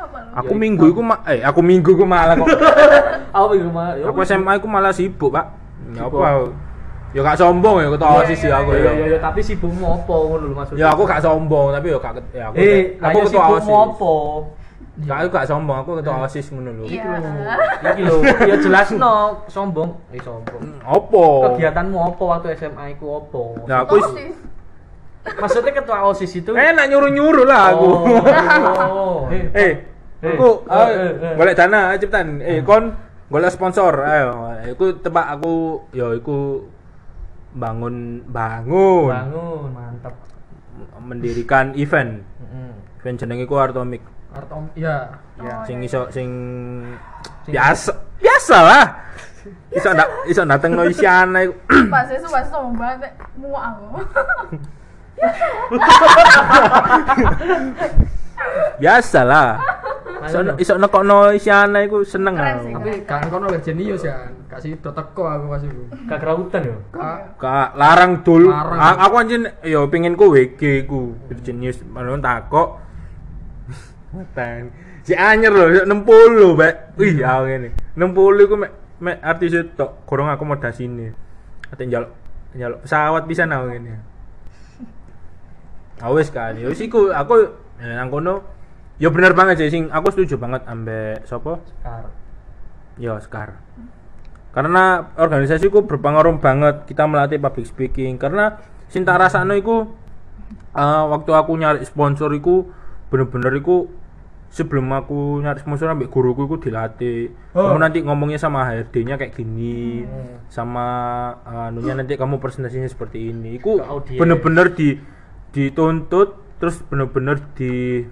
Apa 0.00 0.16
lo 0.16 0.38
Aku 0.40 0.52
Ya, 0.52 0.58
minggu 0.58 0.84
iku 0.88 1.00
ma 1.00 1.16
eh 1.24 1.40
aku 1.40 1.60
minggu 1.60 1.90
iku 1.92 2.04
malah 2.04 2.34
kok. 2.34 2.48
aku 3.36 3.46
minggu 3.52 3.70
ya 3.94 4.04
aku 4.08 4.18
SMA 4.24 4.52
iku 4.56 4.66
malah 4.66 4.92
sibuk, 4.92 5.30
Pak. 5.30 5.46
Ya 5.92 6.04
apa? 6.04 6.16
aku? 6.16 6.46
Ya 7.10 7.20
gak 7.26 7.36
sombong 7.36 7.82
ya 7.82 7.88
ketua 7.90 8.06
Iya, 8.06 8.18
OSIS 8.22 8.40
iya, 8.40 8.48
ya 8.48 8.56
aku 8.62 8.70
ya, 8.70 8.78
ya. 8.78 8.92
ya, 8.94 9.06
ya, 9.10 9.18
tapi 9.18 9.40
sibukmu 9.42 9.82
apa 9.82 10.14
ngono 10.14 10.44
lho 10.46 10.54
maksudnya? 10.54 10.80
Ya 10.80 10.86
aku 10.94 11.02
gak 11.02 11.20
sombong 11.20 11.66
tapi 11.74 11.86
ya 11.90 11.98
gak 11.98 12.12
ya 12.30 12.44
aku 12.46 12.54
eh 12.54 12.80
aku 12.96 13.18
ketua 13.18 13.28
sibukmu 13.28 13.74
apa 13.74 14.12
Gak 15.00 15.16
aku 15.16 15.28
gak 15.32 15.48
sombong, 15.48 15.76
aku 15.80 15.90
ketua 15.96 16.22
OSIS 16.22 16.52
ngono 16.52 16.70
lho. 16.72 16.84
iya 16.84 17.16
iki 17.88 18.02
lho 18.04 18.20
ya 18.44 18.56
jelas 18.58 18.92
no 18.92 19.40
sombong 19.46 19.96
eh 20.12 20.20
sombong 20.20 20.60
Opo? 20.84 21.48
kegiatanmu 21.48 21.96
apa 21.96 22.22
waktu 22.22 22.46
SMA 22.54 22.84
iku 22.94 23.06
apa 23.18 23.42
Nah, 23.64 23.78
aku 23.82 23.96
sih. 24.12 24.28
maksudnya 25.36 25.72
ketua 25.72 26.04
OSIS 26.04 26.32
itu 26.36 26.52
enak 26.52 26.84
nyuruh-nyuruh 26.86 27.44
lah 27.44 27.72
aku. 27.72 27.88
oh. 28.88 29.18
eh 29.32 29.42
Eh, 29.56 29.72
Eh, 30.20 30.36
aku 30.36 30.68
ah, 30.68 30.84
eh, 30.84 31.12
eh. 31.16 31.32
golek 31.32 31.56
dana 31.56 31.96
cepetan. 31.96 32.44
Eh, 32.44 32.60
kon 32.60 32.92
golek 33.32 33.48
sponsor. 33.48 34.04
Ayo, 34.04 34.52
iku 34.68 35.00
tebak 35.00 35.32
aku 35.32 35.80
ya 35.92 36.12
iku 36.12 36.68
bangun 37.50 38.28
bangun, 38.28 39.08
bangun 39.08 39.72
mantap 39.72 40.12
mendirikan 41.00 41.72
event. 41.72 42.20
Heeh. 42.20 42.72
Event 43.00 43.16
jenenge 43.16 43.48
ku 43.48 43.56
Artomik. 43.56 44.04
Art 44.30 44.50
om 44.50 44.66
iya 44.74 45.10
Oh, 45.40 45.64
Sing 45.64 45.80
iya, 45.80 45.88
iso 45.88 46.00
sing 46.10 46.28
biasa 47.46 47.92
biasa 48.20 48.56
lah. 48.60 48.84
Iso 49.70 49.88
ndak 49.88 50.08
iso 50.26 50.44
dateng 50.44 50.76
no 50.76 50.84
isyana 50.84 51.40
iku. 51.42 51.56
pas 51.88 52.04
itu 52.06 52.28
pas 52.28 52.44
sombong 52.44 52.76
banget 52.76 53.08
muak 53.34 53.64
aku 53.72 54.04
Biasa 58.76 59.20
lah. 59.22 59.50
Iso 60.20 60.38
Ayo, 60.38 60.52
iso 60.58 60.72
nekokno 60.76 61.32
isyana 61.32 61.80
iku 61.80 62.04
seneng 62.04 62.36
Keren 62.36 62.56
aku. 62.60 62.68
tapi 62.76 62.92
kan 63.08 63.24
kono 63.32 63.48
wis 63.48 63.64
jenius 63.64 64.04
ya 64.04 64.28
kasih 64.44 64.76
do 64.76 64.92
teko 64.92 65.24
aku 65.24 65.44
pas 65.48 65.62
iku 65.64 65.80
gak 66.04 66.18
kerautan 66.20 66.60
yo 66.62 66.76
Kak, 67.40 67.72
larang 67.72 68.20
dul. 68.20 68.52
Larang. 68.52 68.76
A- 68.76 69.08
Aku 69.08 69.14
anjing 69.16 69.48
yo 69.64 69.88
pengen 69.88 70.12
ku 70.12 70.28
WG 70.28 70.84
ku. 70.84 71.16
Genius 71.40 71.80
malah 71.86 72.20
takok. 72.20 72.76
Matan. 74.10 74.74
Si 75.06 75.14
anyer 75.14 75.54
lho, 75.54 75.66
yo 75.70 75.82
60, 75.86 76.58
Mbak. 76.58 76.74
Wih, 76.98 77.14
ya 77.22 77.40
ngene. 77.46 77.70
60 77.94 78.50
ku 78.50 78.54
mek 78.58 78.72
mek 79.00 79.16
artis 79.22 79.54
tok, 79.78 80.02
gorong 80.04 80.28
akomodasine. 80.34 81.14
Ate 81.70 81.86
njaluk 81.86 82.10
njaluk 82.58 82.82
pesawat 82.82 83.24
bisa 83.30 83.46
nang 83.46 83.70
ngene. 83.70 84.02
Awes 86.00 86.32
kan, 86.32 86.56
yo 86.56 86.72
wis 86.72 86.80
iku 86.80 87.12
aku 87.12 87.54
ya, 87.78 87.92
nang 88.00 88.08
kono 88.08 88.40
yo 88.96 89.12
bener 89.12 89.36
banget 89.36 89.60
sih 89.60 89.70
sing 89.72 89.92
aku 89.92 90.10
setuju 90.10 90.40
banget 90.40 90.64
ambek 90.66 91.22
sapa? 91.28 91.60
Sekar. 91.68 92.04
Ya, 93.00 93.16
Sekar. 93.20 93.48
Karena 94.50 95.14
organisasi 95.14 95.70
ku 95.70 95.86
berpengaruh 95.86 96.42
banget 96.42 96.88
kita 96.90 97.06
melatih 97.06 97.38
public 97.38 97.70
speaking 97.70 98.18
karena 98.18 98.58
sing 98.90 99.06
tak 99.06 99.22
rasakno 99.22 99.54
iku 99.54 99.86
eh, 100.74 101.04
waktu 101.06 101.30
aku 101.30 101.52
nyari 101.54 101.86
sponsor 101.86 102.34
iku 102.34 102.66
bener-bener 103.12 103.54
iku 103.60 103.86
sebelum 104.50 104.90
aku 104.90 105.38
nyari 105.40 105.62
sponsor 105.62 105.94
ambek 105.94 106.10
guruku 106.10 106.50
iku 106.50 106.58
dilatih. 106.58 107.30
Oh. 107.54 107.70
Kamu 107.70 107.78
nanti 107.78 108.02
ngomongnya 108.02 108.36
sama 108.36 108.66
HRD-nya 108.66 109.14
kayak 109.16 109.38
gini. 109.38 110.02
Hmm. 110.02 110.42
Sama 110.50 110.86
eh, 111.46 111.68
anunya 111.70 111.94
nanti 111.94 112.18
kamu 112.18 112.42
presentasinya 112.42 112.90
seperti 112.90 113.30
ini. 113.30 113.62
Audiens. 113.62 114.18
bener-bener 114.18 114.74
di 114.74 114.98
dituntut 115.50 116.58
terus 116.62 116.82
bener-bener 116.86 117.40
di 117.56 118.04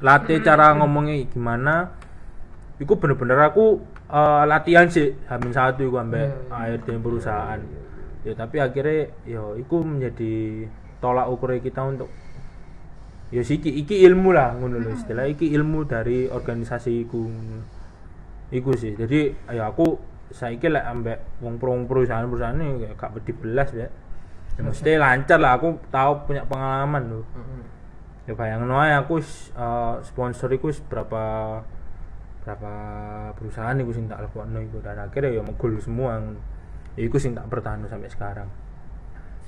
latih 0.00 0.42
cara 0.42 0.74
ngomongnya 0.74 1.22
gimana 1.30 1.94
Iku 2.76 3.00
bener-bener 3.00 3.40
aku 3.40 3.80
eh, 4.10 4.44
latihan 4.44 4.90
sih 4.90 5.14
Hamin 5.30 5.54
satu 5.54 5.86
iku 5.86 6.02
ambek 6.02 6.28
Iya, 6.50 6.74
iya. 6.74 6.76
ARD 6.76 6.88
perusahaan 7.00 7.60
ya 8.26 8.34
tapi 8.34 8.58
akhirnya 8.58 9.14
ya 9.22 9.54
iku 9.54 9.86
menjadi 9.86 10.66
tolak 10.98 11.30
ukur 11.30 11.54
kita 11.62 11.78
untuk 11.86 12.10
ya 13.34 13.42
siki 13.42 13.70
iki 13.82 14.06
ilmu 14.06 14.30
lah 14.30 14.54
ngono 14.54 14.78
lho 14.78 14.94
istilah 14.94 15.26
iki 15.26 15.50
ilmu 15.50 15.82
dari 15.86 16.30
organisasi 16.30 17.06
iku 17.06 17.26
iku 18.54 18.70
sih 18.78 18.94
jadi 18.94 19.34
ya 19.50 19.66
aku 19.70 19.98
saiki 20.30 20.70
lek 20.70 20.84
ambek 20.86 21.18
wong 21.42 21.58
pro 21.58 21.74
perusahaan-perusahaan 21.86 22.58
ini 22.58 22.86
kayak 22.86 22.94
gak 22.98 23.10
wedi 23.18 23.32
belas 23.34 23.68
ya 23.74 23.88
ya 24.56 24.60
mesti 24.62 24.94
lancar 24.94 25.38
lah 25.42 25.58
aku 25.58 25.78
tahu 25.90 26.30
punya 26.30 26.46
pengalaman 26.46 27.02
loh 27.10 27.24
ya 28.26 28.34
bayangin 28.34 28.70
ae 28.74 28.94
aku 28.94 29.22
eh, 29.22 29.94
sponsor 30.02 30.50
iku 30.50 30.70
berapa 30.86 31.22
berapa 32.46 32.72
perusahaan 33.34 33.74
iku 33.82 33.90
sing 33.90 34.06
tak 34.06 34.22
lekokno 34.22 34.62
iku. 34.62 34.78
Dan 34.78 35.02
akhirnya 35.02 35.34
ya 35.34 35.42
megul 35.42 35.82
semua 35.82 36.22
ya 36.94 37.02
iku 37.02 37.18
sing 37.18 37.34
tak 37.34 37.50
bertahan 37.50 37.82
sampai 37.90 38.06
sekarang. 38.06 38.46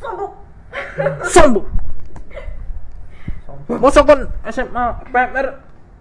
Sombong. 0.02 0.34
Sombong 1.30 1.66
masa 3.68 4.00
kon 4.02 4.20
SMA 4.46 4.84
PMR 5.08 5.46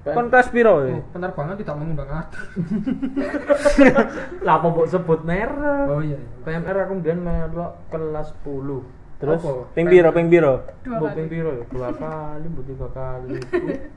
kon 0.08 0.28
kelas 0.32 0.48
piro 0.50 0.74
oh, 0.74 0.88
ya? 0.88 1.04
benar 1.12 1.32
banget 1.32 1.56
tidak 1.62 1.76
mengundang 1.76 2.08
aku 2.08 2.32
Lah 4.46 4.54
apa 4.60 4.68
mbok 4.72 4.88
sebut 4.88 5.20
merek? 5.24 5.86
oh 5.92 6.00
iya 6.00 6.16
iya. 6.16 6.30
PMR 6.44 6.78
aku 6.88 6.94
mbiyen 7.00 7.20
melok 7.22 7.72
kelas 7.92 8.32
10. 8.44 9.20
terus 9.20 9.42
ping 9.74 9.90
piro 9.90 10.10
ping 10.14 10.28
piro 10.30 10.62
dua 10.86 10.96
Mbok 10.96 11.10
kali 11.10 11.16
ping 11.18 11.28
piro 11.28 11.50
ya? 11.52 11.64
Dua 11.68 11.90
kali, 11.92 12.46
mbok 12.48 12.64
tiga 12.70 12.88
kali. 12.94 13.36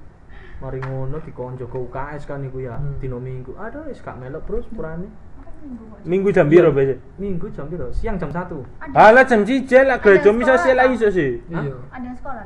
Mari 0.60 0.78
ngono 0.80 1.16
dikonco 1.20 1.64
ke 1.64 1.78
UKS 1.78 2.22
kan 2.24 2.44
iku 2.44 2.60
ya, 2.60 2.76
Hmm. 2.76 2.96
dino 3.00 3.16
minggu. 3.16 3.52
Aduh 3.56 3.84
wis 3.86 4.00
gak 4.00 4.16
melok 4.16 4.44
terus 4.44 4.64
purane. 4.68 5.08
minggu 6.02 6.32
jam 6.32 6.48
piro 6.48 6.72
biasa 6.72 6.96
Minggu 7.20 7.52
jam 7.52 7.68
piro? 7.68 7.92
Siang 7.92 8.16
jam 8.16 8.32
1. 8.32 8.96
Alah 8.96 9.24
jam 9.28 9.44
siji 9.44 9.76
lah 9.76 10.00
Ada 10.00 10.02
gereja 10.02 10.30
bisa 10.32 10.54
sekolah, 10.56 10.84
sih 10.88 10.96
iso 10.96 11.08
sih 11.12 11.30
iya 11.52 11.76
ada 11.92 12.08
sekolah? 12.16 12.44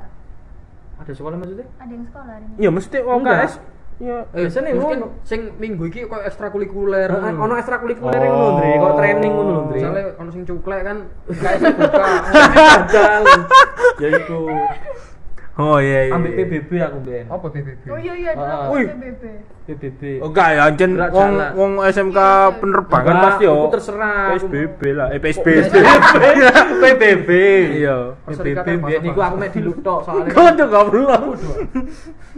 Ada 1.05 1.13
sekolah 1.15 1.37
maksudnya? 1.37 1.67
ada 1.77 1.93
yang 1.93 2.05
sekolah 2.05 2.27
hari 2.27 2.45
ini 2.47 2.57
ya 2.59 2.71
mesti 2.71 2.97
Enggak. 2.99 3.39
OKS 3.39 3.55
Iya. 3.95 4.27
Eh, 4.35 4.43
Biasanya 4.43 4.75
mungkin 4.75 4.99
ngono. 4.99 5.23
sing 5.23 5.41
minggu 5.55 5.87
iki 5.87 6.03
kok 6.05 6.19
ekstrakurikuler. 6.21 7.07
Ngono. 7.07 7.39
ono 7.41 7.55
ekstrakurikuler 7.55 8.19
Oh. 8.19 8.27
ngono, 8.27 8.49
Ndre. 8.51 8.71
Kok 8.75 8.93
training 8.99 9.33
ngono 9.33 9.47
lho, 9.47 9.63
Ndre. 9.63 9.79
Misalnya 9.79 10.03
ono 10.19 10.31
sing 10.33 10.43
cuklek 10.43 10.81
kan 10.83 10.97
kayak 11.45 11.61
buka. 11.79 12.07
Jajal. 12.91 13.23
Ya 13.95 14.09
iku. 14.19 14.41
Oh 15.55 15.79
iya 15.79 16.11
iya. 16.11 16.13
Ambek 16.13 16.33
PBB 16.35 16.71
aku 16.83 16.99
ben. 17.01 17.25
Apa 17.31 17.47
PBB? 17.47 17.87
Oh 17.87 17.95
iya 17.95 18.11
iya, 18.13 18.31
Ah. 18.35 18.67
PBB. 18.67 19.23
PBB. 19.65 20.03
Oh 20.19 20.29
enggak 20.29 20.49
ya, 20.51 20.63
anjen 20.67 20.91
Gerak 20.93 21.09
wong 21.09 21.33
wong 21.55 21.73
SMK 21.87 22.19
penerbangan 22.59 23.07
Enggak, 23.07 23.25
pasti 23.25 23.45
yo. 23.45 23.55
aku 23.55 23.69
terserah, 23.73 24.11
aku- 24.11 24.31
PSBB 24.35 24.81
lah, 24.93 25.07
eh 25.09 25.21
PSB. 25.23 25.47
PBB. 26.83 27.31
Iya. 27.81 27.97
PBB 28.25 28.67
biyen 28.77 29.01
niku 29.01 29.15
Bangsa-Bangsa. 29.15 29.25
aku 29.25 29.37
mek 29.39 29.51
diluktok 29.53 29.99
soalnya. 30.03 30.31
Kau 30.35 30.49
tuh 30.51 30.67
goblok. 30.67 31.23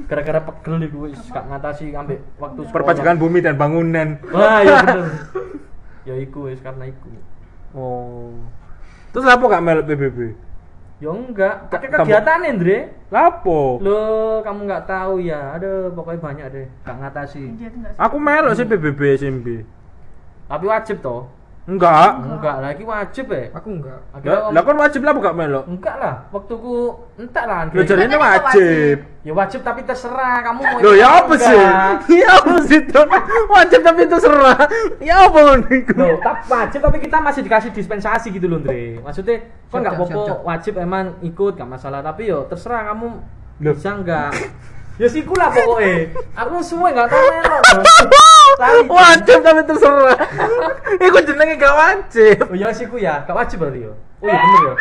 Gara-gara 0.06 0.40
pegel 0.44 0.76
iku 0.84 0.98
wis 1.02 1.18
gak 1.26 1.44
ngatasi 1.48 1.84
ambek 1.92 2.20
waktu. 2.36 2.60
Perpajakan 2.68 3.16
bumi 3.16 3.38
dan 3.40 3.56
bangunan. 3.56 4.20
Wah, 4.28 4.60
iya 4.60 4.76
bener. 4.84 5.08
ya 6.08 6.14
iku 6.16 6.46
wis 6.46 6.60
karena 6.60 6.84
iku. 6.84 7.08
Oh. 7.72 8.30
Terus 9.10 9.24
apa 9.24 9.40
gak 9.42 9.64
melok 9.64 9.88
PBB? 9.88 10.18
Ya 10.96 11.12
enggak, 11.12 11.68
pakai 11.68 11.92
Kamu- 11.92 12.08
kegiatan 12.08 12.40
Andre. 12.40 12.78
Lapo? 13.06 13.76
Lo 13.78 14.00
kamu 14.40 14.64
nggak 14.64 14.84
tahu 14.88 15.20
ya, 15.20 15.52
ada 15.52 15.92
pokoknya 15.92 16.20
banyak 16.24 16.46
deh, 16.48 16.66
gak 16.82 16.96
ngatasi. 16.98 17.44
Aku 17.94 18.16
melok 18.16 18.56
sih 18.56 18.64
PBB 18.64 19.00
SMP. 19.14 19.62
Tapi 20.48 20.64
wajib 20.64 20.98
toh? 20.98 21.28
Enggak. 21.66 22.22
Enggak, 22.22 22.56
lagi 22.62 22.82
wajib 22.86 23.26
ya. 23.34 23.50
Aku 23.50 23.68
enggak. 23.74 23.98
Akhirnya 24.14 24.38
Lah 24.38 24.54
lah 24.54 24.62
kan 24.62 24.76
wajib 24.78 25.00
lah 25.02 25.12
bukan 25.18 25.32
melok. 25.34 25.64
enggak 25.66 25.96
lah, 25.98 26.14
waktuku 26.30 26.94
entak 27.18 27.44
lah. 27.50 27.66
Lo 27.66 27.74
Andre. 27.74 27.82
jadi 27.82 28.02
ini 28.06 28.14
Katanya 28.14 28.22
kok 28.22 28.46
wajib. 28.46 28.96
Ya 29.26 29.32
wajib 29.34 29.60
tapi 29.66 29.80
terserah 29.82 30.36
kamu 30.46 30.60
mau. 30.62 30.78
Lo 30.78 30.92
ya 30.94 31.08
atau 31.10 31.18
apa 31.26 31.34
sih? 31.34 31.58
enggak. 31.58 31.90
Ya 32.22 32.28
apa 32.38 32.54
sih 32.62 32.78
itu? 32.78 33.00
Wajib 33.50 33.80
tapi 33.82 34.00
itu 34.06 34.16
serah. 34.22 34.58
Ya 35.02 35.14
apa 35.26 35.38
niku? 35.58 35.92
Loh, 35.98 36.16
tapi 36.22 36.42
wajib 36.46 36.80
tapi 36.86 36.96
kita 37.02 37.18
masih 37.18 37.40
dikasih 37.42 37.70
dispensasi 37.74 38.30
gitu 38.30 38.46
loh, 38.46 38.62
Andre. 38.62 39.02
Maksudnya 39.02 39.36
kan 39.66 39.82
Siap, 39.82 39.82
nggak 39.82 39.94
siap, 39.98 40.06
apa-apa 40.06 40.34
wajib 40.46 40.74
emang 40.78 41.04
ikut 41.26 41.52
gak 41.58 41.66
masalah, 41.66 41.98
tapi 41.98 42.30
yo 42.30 42.46
terserah 42.46 42.94
kamu 42.94 43.06
Loh. 43.66 43.74
bisa 43.74 43.90
enggak. 43.90 44.30
ya 45.02 45.08
siku 45.10 45.34
lah 45.34 45.50
pokoknya. 45.50 46.14
Aku 46.46 46.62
semua 46.62 46.94
nggak 46.94 47.10
tahu 47.10 47.26
melok. 47.26 47.62
Wajib 48.88 49.38
tapi 49.44 49.60
terserah. 49.68 50.18
Iku 50.96 51.18
jenenge 51.22 51.54
gak 51.60 51.74
wajib. 51.76 52.40
Oh 52.48 52.56
iya 52.56 52.68
siku 52.72 52.96
ya, 52.96 53.22
gak 53.28 53.36
wajib 53.36 53.60
berarti 53.60 53.84
yo. 53.84 53.92
Oh 53.92 54.26
iya 54.26 54.36
bener 54.40 54.62
ya. 54.64 54.74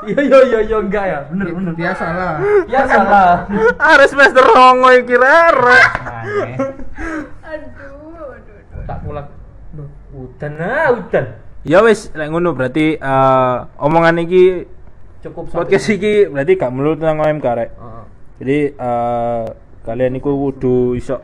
Iya 0.00 0.20
iya 0.24 0.38
iya 0.48 0.60
iya 0.64 0.76
enggak 0.80 1.04
ya, 1.04 1.18
bener 1.28 1.46
bener. 1.52 1.72
Biasa 1.76 2.04
lah. 2.14 2.34
Ya 2.70 2.80
salah. 2.88 3.44
Are 3.76 4.04
semester 4.08 4.44
rongo 4.46 4.88
iki 4.96 5.12
rere. 5.12 5.80
Aneh. 6.08 6.56
Aduh, 7.44 8.16
aduh, 8.16 8.28
aduh. 8.38 8.84
Tak 8.88 8.98
pulang. 9.04 9.28
Loh, 9.76 9.88
Udan 10.16 10.52
ah, 10.56 10.88
udan. 10.96 11.26
Ya 11.60 11.84
wis, 11.84 12.08
lek 12.16 12.32
ngono 12.32 12.56
berarti 12.56 12.96
eh, 12.96 13.56
omongan 13.76 14.24
iki 14.24 14.64
Cukup 15.20 15.52
sampai 15.52 15.68
podcast 15.68 15.86
iki 15.92 16.24
berarti 16.32 16.52
gak 16.56 16.72
melulu 16.72 16.96
tentang 16.96 17.20
OMK 17.20 17.46
rek. 17.60 17.70
Heeh. 17.76 18.04
Jadi 18.40 18.58
eh, 18.72 19.44
kalian 19.84 20.16
iku 20.16 20.30
kudu 20.32 20.96
iso 20.96 21.20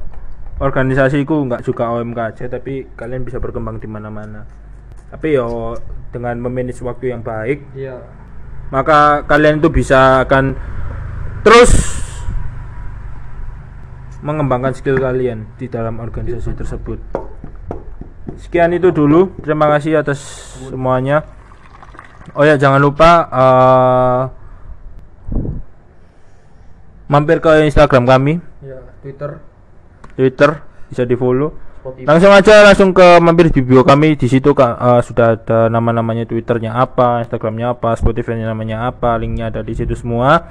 organisasi 0.56 1.20
iku 1.20 1.44
nggak 1.44 1.62
juga 1.64 1.92
OMK 1.92 2.18
aja 2.18 2.44
tapi 2.48 2.88
kalian 2.96 3.22
bisa 3.24 3.36
berkembang 3.36 3.76
di 3.76 3.88
mana-mana. 3.88 4.48
Tapi 5.12 5.36
yo 5.36 5.76
dengan 6.10 6.40
memanage 6.40 6.80
waktu 6.80 7.12
yang 7.12 7.20
baik, 7.20 7.62
Iya. 7.76 8.00
maka 8.72 9.22
kalian 9.28 9.60
itu 9.60 9.68
bisa 9.68 10.24
akan 10.24 10.56
terus 11.44 11.72
mengembangkan 14.24 14.74
skill 14.74 14.98
kalian 14.98 15.46
di 15.60 15.68
dalam 15.68 16.00
organisasi 16.02 16.56
tersebut. 16.56 16.98
Sekian 18.40 18.74
itu 18.74 18.90
dulu. 18.90 19.32
Terima 19.40 19.70
kasih 19.70 20.02
atas 20.02 20.18
semuanya. 20.66 21.22
Oh 22.34 22.42
ya, 22.42 22.58
jangan 22.58 22.82
lupa 22.82 23.10
eh, 23.30 24.22
mampir 27.06 27.38
ke 27.38 27.64
Instagram 27.70 28.04
kami, 28.04 28.34
Ya, 28.66 28.82
Twitter. 29.00 29.38
Twitter 30.16 30.50
bisa 30.88 31.04
di 31.04 31.14
follow. 31.14 31.66
Langsung 32.02 32.34
aja 32.34 32.66
langsung 32.66 32.90
ke 32.90 33.22
mampir 33.22 33.54
di 33.54 33.62
bio 33.62 33.86
kami 33.86 34.18
di 34.18 34.26
situ 34.26 34.50
Kak 34.50 34.74
eh, 34.74 35.00
sudah 35.06 35.38
ada 35.38 35.70
nama-namanya 35.70 36.26
Twitternya 36.26 36.74
apa, 36.74 37.22
Instagramnya 37.22 37.78
apa, 37.78 37.94
Spotify-nya 37.94 38.50
namanya 38.50 38.90
apa, 38.90 39.14
linknya 39.14 39.54
ada 39.54 39.62
di 39.62 39.70
situ 39.70 39.94
semua. 39.94 40.42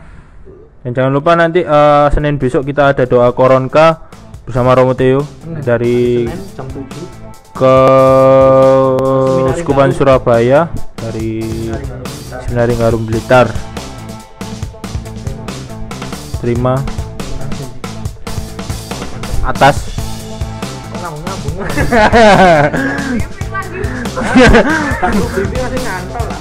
Dan 0.85 0.95
jangan 0.95 1.11
lupa 1.11 1.35
nanti 1.35 1.59
eh, 1.59 2.07
Senin 2.15 2.39
besok 2.39 2.63
kita 2.63 2.95
ada 2.95 3.03
doa 3.03 3.35
koronka 3.35 4.07
bersama 4.47 4.77
Romo 4.77 4.95
dari 4.95 6.29
Senin 6.29 6.39
jam 6.55 6.67
7. 6.71 7.57
ke 7.57 7.75
Uskupan 9.59 9.91
Surabaya 9.91 10.71
dari 10.95 11.43
Seminari 12.47 12.79
Ngarum 12.79 13.03
Blitar. 13.03 13.51
Terima 16.39 16.79
atas. 19.45 19.77
Lagi. 23.51 23.81